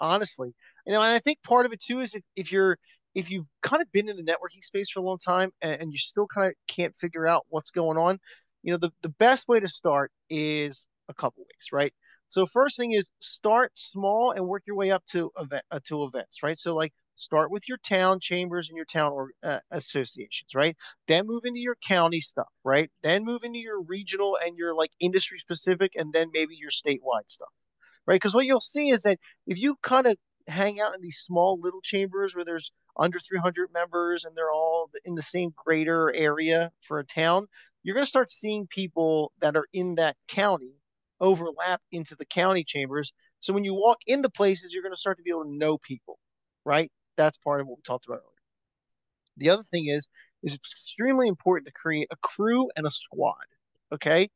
honestly, 0.00 0.52
you 0.86 0.92
know, 0.92 1.02
and 1.02 1.12
I 1.12 1.20
think 1.20 1.42
part 1.42 1.66
of 1.66 1.72
it 1.72 1.80
too 1.80 2.00
is 2.00 2.14
if, 2.14 2.22
if 2.34 2.52
you're 2.52 2.76
if 3.14 3.30
you've 3.30 3.46
kind 3.62 3.80
of 3.80 3.90
been 3.92 4.08
in 4.08 4.16
the 4.16 4.22
networking 4.22 4.62
space 4.62 4.90
for 4.90 5.00
a 5.00 5.02
long 5.02 5.18
time 5.18 5.50
and, 5.62 5.80
and 5.82 5.92
you 5.92 5.98
still 5.98 6.26
kind 6.26 6.48
of 6.48 6.54
can't 6.68 6.94
figure 6.96 7.26
out 7.26 7.46
what's 7.48 7.70
going 7.70 7.96
on, 7.96 8.18
you 8.62 8.72
know, 8.72 8.78
the, 8.78 8.90
the 9.02 9.08
best 9.08 9.48
way 9.48 9.58
to 9.58 9.68
start 9.68 10.12
is 10.28 10.86
a 11.08 11.14
couple 11.14 11.42
ways, 11.44 11.68
right? 11.72 11.94
So 12.28 12.44
first 12.44 12.76
thing 12.76 12.92
is 12.92 13.10
start 13.20 13.72
small 13.74 14.32
and 14.32 14.46
work 14.46 14.64
your 14.66 14.76
way 14.76 14.90
up 14.90 15.04
to 15.12 15.30
event 15.38 15.62
uh, 15.70 15.80
to 15.84 16.04
events, 16.04 16.42
right? 16.42 16.58
So 16.58 16.74
like 16.74 16.92
start 17.16 17.50
with 17.50 17.68
your 17.68 17.78
town 17.78 18.20
chambers 18.20 18.68
and 18.68 18.76
your 18.76 18.86
town 18.86 19.12
or 19.12 19.30
uh, 19.42 19.60
associations, 19.70 20.54
right? 20.54 20.76
Then 21.08 21.26
move 21.26 21.44
into 21.44 21.60
your 21.60 21.76
county 21.86 22.20
stuff, 22.20 22.48
right? 22.64 22.90
Then 23.02 23.24
move 23.24 23.42
into 23.42 23.58
your 23.58 23.82
regional 23.82 24.38
and 24.44 24.56
your 24.56 24.74
like 24.74 24.90
industry 25.00 25.38
specific, 25.38 25.92
and 25.96 26.12
then 26.12 26.30
maybe 26.32 26.56
your 26.56 26.70
statewide 26.70 27.28
stuff, 27.28 27.48
right? 28.06 28.16
Because 28.16 28.34
what 28.34 28.46
you'll 28.46 28.60
see 28.60 28.90
is 28.90 29.02
that 29.02 29.18
if 29.46 29.58
you 29.58 29.76
kind 29.82 30.06
of 30.06 30.16
hang 30.48 30.80
out 30.80 30.94
in 30.94 31.00
these 31.00 31.18
small 31.18 31.58
little 31.60 31.80
chambers 31.80 32.34
where 32.36 32.44
there's 32.44 32.70
under 32.98 33.18
300 33.18 33.72
members 33.72 34.24
and 34.24 34.36
they're 34.36 34.52
all 34.52 34.90
in 35.04 35.14
the 35.14 35.22
same 35.22 35.52
greater 35.64 36.14
area 36.14 36.70
for 36.82 36.98
a 36.98 37.04
town, 37.04 37.46
you're 37.82 37.94
going 37.94 38.04
to 38.04 38.08
start 38.08 38.30
seeing 38.30 38.66
people 38.68 39.32
that 39.40 39.56
are 39.56 39.66
in 39.72 39.96
that 39.96 40.16
county 40.28 40.74
overlap 41.20 41.80
into 41.92 42.14
the 42.16 42.26
county 42.26 42.64
chambers. 42.64 43.12
So 43.40 43.52
when 43.52 43.64
you 43.64 43.74
walk 43.74 43.98
into 44.06 44.28
places, 44.28 44.72
you're 44.72 44.82
going 44.82 44.94
to 44.94 45.00
start 45.00 45.16
to 45.18 45.22
be 45.22 45.30
able 45.30 45.44
to 45.44 45.56
know 45.56 45.78
people, 45.78 46.18
right? 46.64 46.90
That's 47.16 47.38
part 47.38 47.60
of 47.60 47.66
what 47.66 47.78
we 47.78 47.82
talked 47.82 48.06
about 48.06 48.16
earlier. 48.16 48.30
The 49.38 49.50
other 49.50 49.64
thing 49.64 49.88
is, 49.88 50.08
is 50.42 50.54
it's 50.54 50.72
extremely 50.72 51.28
important 51.28 51.66
to 51.66 51.72
create 51.72 52.08
a 52.10 52.16
crew 52.16 52.68
and 52.76 52.86
a 52.86 52.90
squad. 52.90 53.34
Okay, 53.92 54.30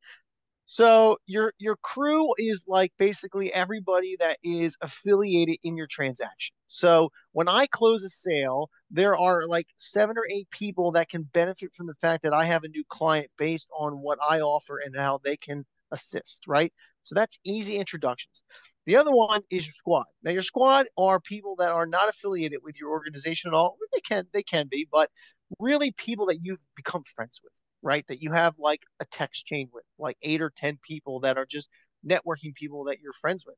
so 0.66 1.18
your 1.26 1.52
your 1.58 1.76
crew 1.76 2.32
is 2.38 2.64
like 2.68 2.92
basically 2.96 3.52
everybody 3.52 4.16
that 4.20 4.38
is 4.44 4.76
affiliated 4.82 5.56
in 5.64 5.76
your 5.76 5.88
transaction. 5.88 6.54
So 6.68 7.10
when 7.32 7.48
I 7.48 7.66
close 7.66 8.04
a 8.04 8.10
sale, 8.10 8.70
there 8.90 9.16
are 9.16 9.46
like 9.46 9.66
seven 9.76 10.16
or 10.16 10.24
eight 10.30 10.48
people 10.50 10.92
that 10.92 11.08
can 11.08 11.24
benefit 11.24 11.74
from 11.74 11.88
the 11.88 11.96
fact 11.96 12.22
that 12.22 12.32
I 12.32 12.44
have 12.44 12.62
a 12.62 12.68
new 12.68 12.84
client 12.88 13.30
based 13.36 13.68
on 13.76 14.00
what 14.00 14.18
I 14.22 14.40
offer 14.42 14.78
and 14.84 14.94
how 14.96 15.18
they 15.24 15.36
can 15.36 15.66
assist, 15.90 16.42
right? 16.46 16.72
So 17.02 17.14
that's 17.14 17.38
easy 17.44 17.76
introductions. 17.76 18.44
The 18.86 18.96
other 18.96 19.12
one 19.12 19.42
is 19.50 19.66
your 19.66 19.74
squad. 19.74 20.06
Now 20.22 20.32
your 20.32 20.42
squad 20.42 20.86
are 20.98 21.20
people 21.20 21.56
that 21.56 21.70
are 21.70 21.86
not 21.86 22.08
affiliated 22.08 22.60
with 22.62 22.76
your 22.78 22.90
organization 22.90 23.48
at 23.48 23.54
all. 23.54 23.76
They 23.92 24.00
can 24.00 24.26
they 24.32 24.42
can 24.42 24.68
be, 24.70 24.88
but 24.90 25.10
really 25.58 25.92
people 25.92 26.26
that 26.26 26.38
you've 26.42 26.60
become 26.76 27.02
friends 27.14 27.40
with 27.42 27.52
right? 27.82 28.04
That 28.08 28.22
you 28.22 28.32
have 28.32 28.54
like 28.58 28.82
a 29.00 29.04
text 29.06 29.46
chain 29.46 29.68
with, 29.72 29.84
like 29.98 30.16
eight 30.22 30.40
or 30.40 30.52
10 30.54 30.78
people 30.86 31.20
that 31.20 31.38
are 31.38 31.46
just 31.46 31.70
networking 32.08 32.54
people 32.54 32.84
that 32.84 33.00
you're 33.00 33.12
friends 33.12 33.44
with. 33.46 33.56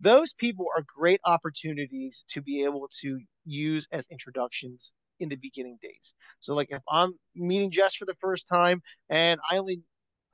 Those 0.00 0.34
people 0.34 0.66
are 0.76 0.84
great 0.96 1.20
opportunities 1.24 2.24
to 2.30 2.42
be 2.42 2.64
able 2.64 2.88
to 3.00 3.20
use 3.44 3.86
as 3.92 4.06
introductions 4.10 4.92
in 5.20 5.28
the 5.28 5.36
beginning 5.36 5.78
days. 5.80 6.14
So, 6.40 6.54
like 6.54 6.68
if 6.70 6.82
I'm 6.88 7.12
meeting 7.34 7.70
Jess 7.70 7.94
for 7.94 8.04
the 8.04 8.16
first 8.20 8.48
time 8.48 8.82
and 9.08 9.40
I 9.50 9.58
only 9.58 9.82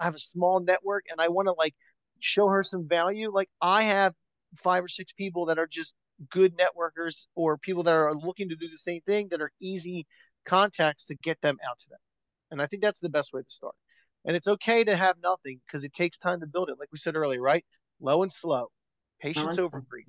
have 0.01 0.15
a 0.15 0.19
small 0.19 0.61
network 0.61 1.05
and 1.11 1.21
I 1.21 1.29
want 1.29 1.49
to 1.49 1.53
like 1.53 1.75
show 2.21 2.49
her 2.49 2.63
some 2.63 2.89
value, 2.89 3.31
like 3.33 3.49
I 3.61 3.83
have 3.83 4.15
five 4.57 4.85
or 4.85 4.89
six 4.89 5.13
people 5.13 5.47
that 5.47 5.59
are 5.59 5.67
just 5.67 5.95
good 6.31 6.57
networkers 6.57 7.27
or 7.35 7.57
people 7.59 7.83
that 7.85 7.95
are 7.95 8.15
looking 8.15 8.49
to 8.49 8.57
do 8.57 8.69
the 8.69 8.77
same 8.77 9.01
thing 9.07 9.29
that 9.31 9.41
are 9.41 9.51
easy 9.61 10.07
contacts 10.45 11.07
to 11.07 11.15
get 11.17 11.41
them 11.41 11.57
out 11.69 11.79
to 11.79 11.89
them. 11.89 11.99
And 12.51 12.61
I 12.61 12.67
think 12.67 12.83
that's 12.83 13.01
the 13.01 13.09
best 13.09 13.33
way 13.33 13.43
to 13.43 13.51
start. 13.51 13.75
And 14.25 14.37
it's 14.37 14.49
okay 14.49 14.85
to 14.85 14.97
have 14.97 15.17
nothing 15.23 15.61
because 15.67 15.85
it 15.85 15.93
takes 15.93 16.19
time 16.19 16.41
to 16.41 16.47
build 16.47 16.69
it. 16.69 16.79
Like 16.79 16.89
we 16.93 16.99
said 16.99 17.17
earlier, 17.17 17.41
right? 17.41 17.65
Low 18.01 18.23
and 18.23 18.33
slow, 18.33 18.69
patience 19.21 19.59
over 19.59 19.81
greed. 19.81 20.07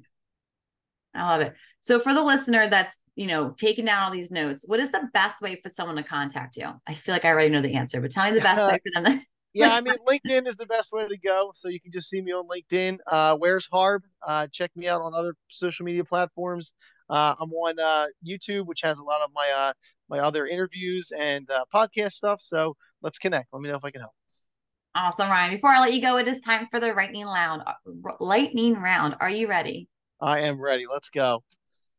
I 1.13 1.27
love 1.27 1.41
it. 1.41 1.53
So 1.81 1.99
for 1.99 2.13
the 2.13 2.23
listener 2.23 2.69
that's, 2.69 2.99
you 3.15 3.27
know, 3.27 3.53
taking 3.57 3.85
down 3.85 4.03
all 4.03 4.11
these 4.11 4.31
notes, 4.31 4.63
what 4.65 4.79
is 4.79 4.91
the 4.91 5.09
best 5.13 5.41
way 5.41 5.59
for 5.61 5.69
someone 5.69 5.97
to 5.97 6.03
contact 6.03 6.55
you? 6.55 6.69
I 6.87 6.93
feel 6.93 7.13
like 7.13 7.25
I 7.25 7.29
already 7.29 7.49
know 7.49 7.61
the 7.61 7.75
answer, 7.75 7.99
but 7.99 8.11
tell 8.11 8.25
me 8.25 8.31
the 8.31 8.41
best 8.41 8.65
way 8.65 8.79
for 8.95 9.01
them. 9.03 9.21
Yeah, 9.53 9.73
I 9.73 9.81
mean, 9.81 9.95
LinkedIn 10.07 10.47
is 10.47 10.55
the 10.55 10.65
best 10.65 10.91
way 10.91 11.07
to 11.07 11.17
go. 11.17 11.51
So 11.55 11.67
you 11.67 11.79
can 11.79 11.91
just 11.91 12.09
see 12.09 12.21
me 12.21 12.31
on 12.31 12.47
LinkedIn. 12.47 12.99
Uh, 13.07 13.35
where's 13.37 13.67
Harb? 13.71 14.03
Uh, 14.25 14.47
check 14.51 14.71
me 14.75 14.87
out 14.87 15.01
on 15.01 15.13
other 15.13 15.35
social 15.49 15.85
media 15.85 16.03
platforms. 16.03 16.73
Uh, 17.09 17.35
I'm 17.39 17.51
on 17.51 17.77
uh, 17.79 18.05
YouTube, 18.25 18.65
which 18.65 18.81
has 18.81 18.99
a 18.99 19.03
lot 19.03 19.21
of 19.21 19.31
my 19.33 19.49
uh, 19.55 19.73
my 20.09 20.19
other 20.19 20.45
interviews 20.45 21.11
and 21.17 21.49
uh, 21.49 21.65
podcast 21.73 22.13
stuff. 22.13 22.39
So 22.41 22.75
let's 23.01 23.19
connect. 23.19 23.49
Let 23.51 23.61
me 23.61 23.69
know 23.69 23.75
if 23.75 23.83
I 23.83 23.91
can 23.91 24.01
help. 24.01 24.13
Awesome, 24.95 25.29
Ryan. 25.29 25.55
Before 25.55 25.69
I 25.69 25.79
let 25.79 25.93
you 25.93 26.01
go, 26.01 26.17
it 26.17 26.27
is 26.27 26.41
time 26.41 26.67
for 26.69 26.79
the 26.79 26.93
lightning 26.93 27.25
round. 27.25 27.63
Lightning 28.19 28.75
round. 28.75 29.15
Are 29.19 29.29
you 29.29 29.47
ready? 29.47 29.87
I 30.21 30.41
am 30.41 30.61
ready. 30.61 30.85
Let's 30.91 31.09
go. 31.09 31.43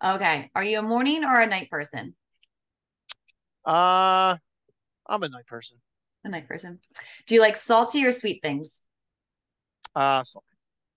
Okay. 0.04 0.50
Are 0.54 0.64
you 0.64 0.78
a 0.78 0.82
morning 0.82 1.24
or 1.24 1.40
a 1.40 1.46
night 1.46 1.70
person? 1.70 2.14
Uh, 3.66 4.36
I'm 5.06 5.22
a 5.22 5.28
night 5.28 5.46
person. 5.46 5.78
A 6.24 6.28
night 6.28 6.48
person. 6.48 6.78
Do 7.26 7.34
you 7.34 7.40
like 7.40 7.56
salty 7.56 8.04
or 8.04 8.12
sweet 8.12 8.40
things? 8.42 8.82
Uh, 9.94 10.22
salty. 10.22 10.46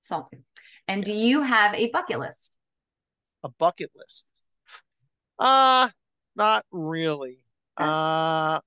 Salty. 0.01 0.37
And 0.87 1.03
do 1.03 1.11
you 1.11 1.41
have 1.41 1.73
a 1.73 1.89
bucket 1.89 2.19
list? 2.19 2.57
A 3.43 3.49
bucket 3.49 3.91
list? 3.95 4.25
Uh, 5.39 5.89
not 6.35 6.65
really. 6.71 7.39
Uh, 7.77 8.59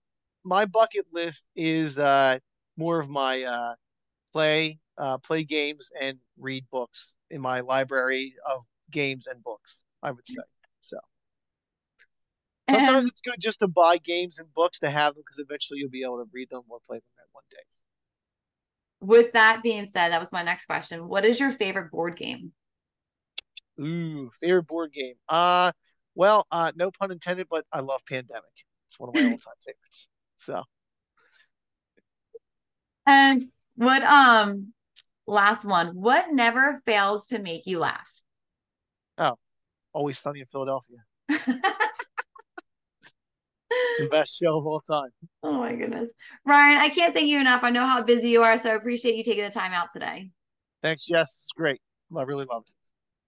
my 0.45 0.65
bucket 0.65 1.07
list 1.13 1.47
is 1.57 1.99
uh 1.99 2.39
more 2.77 2.99
of 2.99 3.09
my 3.09 3.43
uh 3.43 3.75
play 4.33 4.79
uh 4.97 5.19
play 5.19 5.45
games 5.45 5.91
and 6.01 6.19
read 6.39 6.65
books 6.71 7.15
in 7.31 7.41
my 7.41 7.61
library 7.61 8.35
of 8.49 8.63
games 8.91 9.27
and 9.27 9.43
books. 9.43 9.83
I 10.03 10.11
would 10.11 10.27
say 10.27 10.43
so. 10.81 10.99
Sometimes 12.69 13.07
and, 13.07 13.13
it's 13.13 13.21
good 13.21 13.37
just 13.41 13.61
to 13.61 13.69
buy 13.69 13.97
games 13.99 14.39
and 14.39 14.53
books 14.53 14.81
to 14.81 14.91
have 14.91 15.15
them 15.15 15.23
because 15.25 15.39
eventually 15.39 15.81
you'll 15.81 15.91
be 15.91 16.03
able 16.03 16.19
to 16.19 16.29
read 16.33 16.51
them 16.51 16.63
or 16.69 16.79
play 16.87 16.99
them 16.99 17.03
at 17.19 17.27
one 17.33 17.45
day. 17.51 17.57
With 19.01 19.33
that 19.33 19.63
being 19.63 19.87
said, 19.87 20.11
that 20.11 20.21
was 20.21 20.33
my 20.33 20.43
next 20.43 20.67
question. 20.67 21.09
What 21.09 21.25
is 21.25 21.41
your 21.41 21.51
favorite 21.51 21.91
board 21.91 22.17
game? 22.17 22.53
Ooh, 23.81 24.31
favorite 24.41 24.67
board 24.67 24.93
game. 24.93 25.15
Uh 25.29 25.73
well, 26.15 26.47
uh 26.51 26.73
no 26.75 26.91
pun 26.91 27.11
intended, 27.13 27.47
but 27.49 27.65
I 27.73 27.81
love 27.81 28.03
Pandemic. 28.07 28.45
It's 28.89 28.99
one 28.99 29.09
of 29.09 29.15
my 29.15 29.23
all-time 29.23 29.55
favorites. 29.65 30.09
So 30.39 30.63
and 33.07 33.49
what 33.77 34.03
um 34.03 34.75
last 35.27 35.65
one, 35.65 35.89
what 35.89 36.33
never 36.33 36.83
fails 36.85 37.29
to 37.29 37.39
make 37.39 37.67
you 37.67 37.79
laugh? 37.79 38.11
Oh, 39.17 39.37
always 39.93 40.19
sunny 40.19 40.41
in 40.41 40.47
Philadelphia. 40.47 40.99
the 43.99 44.09
best 44.09 44.39
show 44.43 44.59
of 44.59 44.67
all 44.67 44.81
time. 44.81 45.11
Oh 45.43 45.53
my 45.53 45.75
goodness. 45.75 46.11
Ryan, 46.45 46.79
I 46.79 46.89
can't 46.89 47.15
thank 47.15 47.29
you 47.29 47.41
enough. 47.41 47.63
I 47.63 47.71
know 47.71 47.87
how 47.87 48.03
busy 48.03 48.31
you 48.31 48.43
are, 48.43 48.59
so 48.59 48.71
I 48.71 48.75
appreciate 48.75 49.17
you 49.17 49.25
taking 49.25 49.45
the 49.45 49.51
time 49.51 49.73
out 49.73 49.89
today. 49.93 50.31
Thanks, 50.83 51.05
Jess. 51.05 51.39
It's 51.43 51.53
great. 51.57 51.81
I 52.17 52.23
really 52.23 52.47
loved 52.47 52.69
it. 52.69 52.75